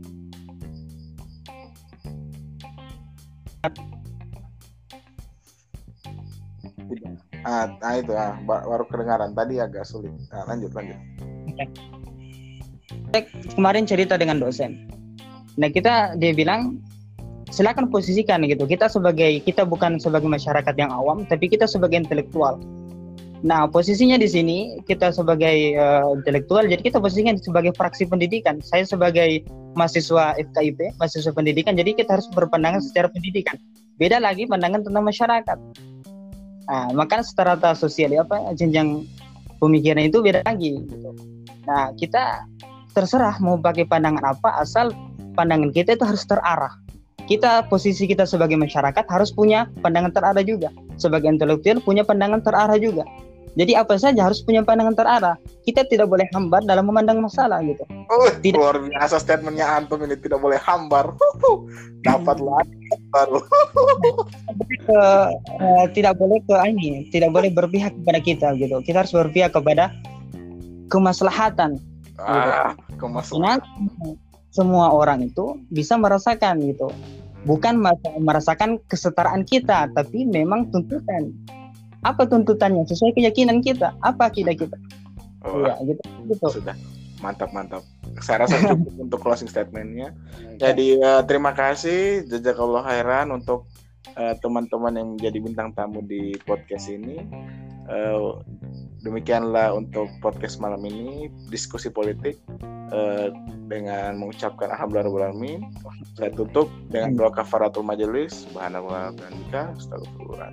Ah, 7.42 7.66
nah 7.82 7.98
itu 7.98 8.14
ah, 8.14 8.38
baru 8.46 8.86
kedengaran. 8.86 9.34
Tadi 9.34 9.58
agak 9.58 9.82
sulit. 9.82 10.14
Nah, 10.30 10.46
lanjut 10.46 10.70
lanjut. 10.78 10.98
Kemarin 13.58 13.82
cerita 13.82 14.14
dengan 14.14 14.38
dosen 14.38 14.91
Nah 15.58 15.68
kita 15.68 16.16
dia 16.16 16.32
bilang 16.32 16.80
silakan 17.52 17.92
posisikan 17.92 18.44
gitu. 18.48 18.64
Kita 18.64 18.88
sebagai 18.88 19.44
kita 19.44 19.68
bukan 19.68 20.00
sebagai 20.00 20.28
masyarakat 20.28 20.74
yang 20.76 20.88
awam, 20.88 21.24
tapi 21.28 21.52
kita 21.52 21.68
sebagai 21.68 22.00
intelektual. 22.00 22.56
Nah 23.42 23.66
posisinya 23.66 24.16
di 24.16 24.28
sini 24.30 24.58
kita 24.86 25.10
sebagai 25.10 25.74
uh, 25.74 26.14
intelektual, 26.14 26.64
jadi 26.64 26.80
kita 26.80 26.98
posisikan 27.02 27.36
sebagai 27.42 27.74
fraksi 27.74 28.06
pendidikan. 28.08 28.62
Saya 28.62 28.86
sebagai 28.86 29.42
mahasiswa 29.74 30.38
FKIP, 30.38 30.96
mahasiswa 30.96 31.32
pendidikan, 31.34 31.74
jadi 31.74 31.92
kita 31.92 32.20
harus 32.20 32.28
berpandangan 32.30 32.80
secara 32.80 33.10
pendidikan. 33.10 33.58
Beda 33.98 34.22
lagi 34.22 34.46
pandangan 34.46 34.86
tentang 34.86 35.04
masyarakat. 35.04 35.58
Nah, 36.62 36.88
maka 36.94 37.20
strata 37.26 37.74
sosial 37.74 38.14
apa 38.16 38.54
jenjang 38.56 39.04
pemikiran 39.62 40.02
itu 40.02 40.18
beda 40.18 40.42
lagi. 40.42 40.82
Gitu. 40.82 41.10
Nah 41.70 41.94
kita 41.94 42.46
terserah 42.92 43.38
mau 43.38 43.54
pakai 43.56 43.86
pandangan 43.86 44.34
apa 44.34 44.58
asal 44.58 44.90
pandangan 45.34 45.72
kita 45.72 45.96
itu 45.96 46.04
harus 46.04 46.24
terarah. 46.24 46.74
Kita 47.26 47.64
posisi 47.70 48.04
kita 48.04 48.26
sebagai 48.26 48.58
masyarakat 48.58 49.04
harus 49.06 49.30
punya 49.30 49.70
pandangan 49.80 50.10
terarah 50.10 50.44
juga. 50.44 50.68
Sebagai 50.98 51.30
intelektual 51.30 51.78
punya 51.80 52.02
pandangan 52.02 52.42
terarah 52.42 52.76
juga. 52.76 53.06
Jadi 53.52 53.76
apa 53.76 54.00
saja 54.00 54.24
harus 54.24 54.40
punya 54.40 54.64
pandangan 54.64 54.96
terarah. 54.96 55.36
Kita 55.68 55.84
tidak 55.84 56.08
boleh 56.08 56.24
hambar 56.32 56.64
dalam 56.64 56.88
memandang 56.88 57.20
masalah 57.20 57.60
gitu. 57.60 57.84
Oh, 58.08 58.28
tidak. 58.40 58.56
luar 58.56 58.80
biasa 58.80 59.20
statementnya 59.20 59.68
Antum 59.68 60.00
ini 60.08 60.16
tidak 60.16 60.40
boleh 60.40 60.56
hambar. 60.56 61.12
Dapat 62.00 62.40
lagi 62.40 62.76
baru. 63.12 63.38
ke, 64.88 65.02
uh, 65.60 65.86
tidak 65.92 66.16
boleh 66.16 66.40
ke 66.48 66.54
ini, 66.64 67.06
tidak 67.12 67.30
boleh 67.30 67.52
berpihak 67.52 67.92
kepada 67.92 68.20
kita 68.24 68.48
gitu. 68.56 68.80
Kita 68.80 69.04
harus 69.04 69.12
berpihak 69.12 69.52
kepada 69.52 69.92
kemaslahatan. 70.88 71.76
Ah, 72.20 72.76
gitu. 72.76 73.04
kemaslahatan 73.04 74.16
semua 74.52 74.92
orang 74.92 75.24
itu 75.24 75.58
bisa 75.72 75.96
merasakan 75.96 76.60
gitu. 76.62 76.92
Bukan 77.42 77.82
merasakan 78.22 78.78
kesetaraan 78.86 79.42
kita 79.42 79.90
tapi 79.96 80.28
memang 80.28 80.70
tuntutan. 80.70 81.32
Apa 82.04 82.28
tuntutannya? 82.28 82.86
Sesuai 82.86 83.16
keyakinan 83.18 83.64
kita. 83.64 83.96
Apa 84.04 84.30
akidah 84.30 84.54
kita? 84.54 84.76
Oh, 85.42 85.66
ya 85.66 85.74
gitu. 85.82 86.02
Gitu. 86.30 86.46
sudah. 86.60 86.76
Mantap 87.24 87.50
mantap. 87.50 87.82
Saya 88.22 88.46
rasa 88.46 88.60
cukup 88.62 88.92
untuk 89.08 89.18
closing 89.24 89.50
statementnya. 89.50 90.14
Jadi 90.60 91.00
uh, 91.02 91.24
terima 91.26 91.56
kasih. 91.56 92.28
Jazakallah 92.28 92.86
khairan 92.86 93.34
untuk 93.34 93.66
uh, 94.14 94.34
teman-teman 94.38 94.92
yang 94.94 95.08
menjadi 95.18 95.38
bintang 95.42 95.70
tamu 95.74 96.04
di 96.04 96.36
podcast 96.46 96.92
ini. 96.92 97.22
Uh, 97.90 98.38
demikianlah 99.02 99.74
untuk 99.74 100.08
podcast 100.22 100.62
malam 100.62 100.82
ini 100.86 101.28
diskusi 101.50 101.90
politik 101.90 102.38
uh, 102.94 103.28
dengan 103.66 104.18
mengucapkan 104.18 104.70
alhamdulillah 104.70 105.34
saya 106.14 106.30
tutup 106.32 106.70
dengan 106.88 107.18
doa 107.18 107.30
kafaratul 107.34 107.82
majelis 107.82 108.46
subhanallah 108.48 109.14
astagfirullah 109.74 110.50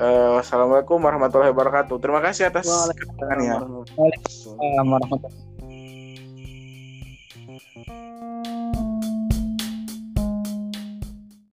Uh, 0.00 0.40
Wassalamualaikum 0.40 0.96
warahmatullahi 0.96 1.52
wabarakatuh. 1.52 2.00
Terima 2.00 2.24
kasih 2.24 2.48
atas 2.48 2.64
kedatangannya. 2.96 3.84
Waalaikumsalam 4.00 4.86
warahmatullahi 4.88 5.28
wabarakatuh. 5.28 5.49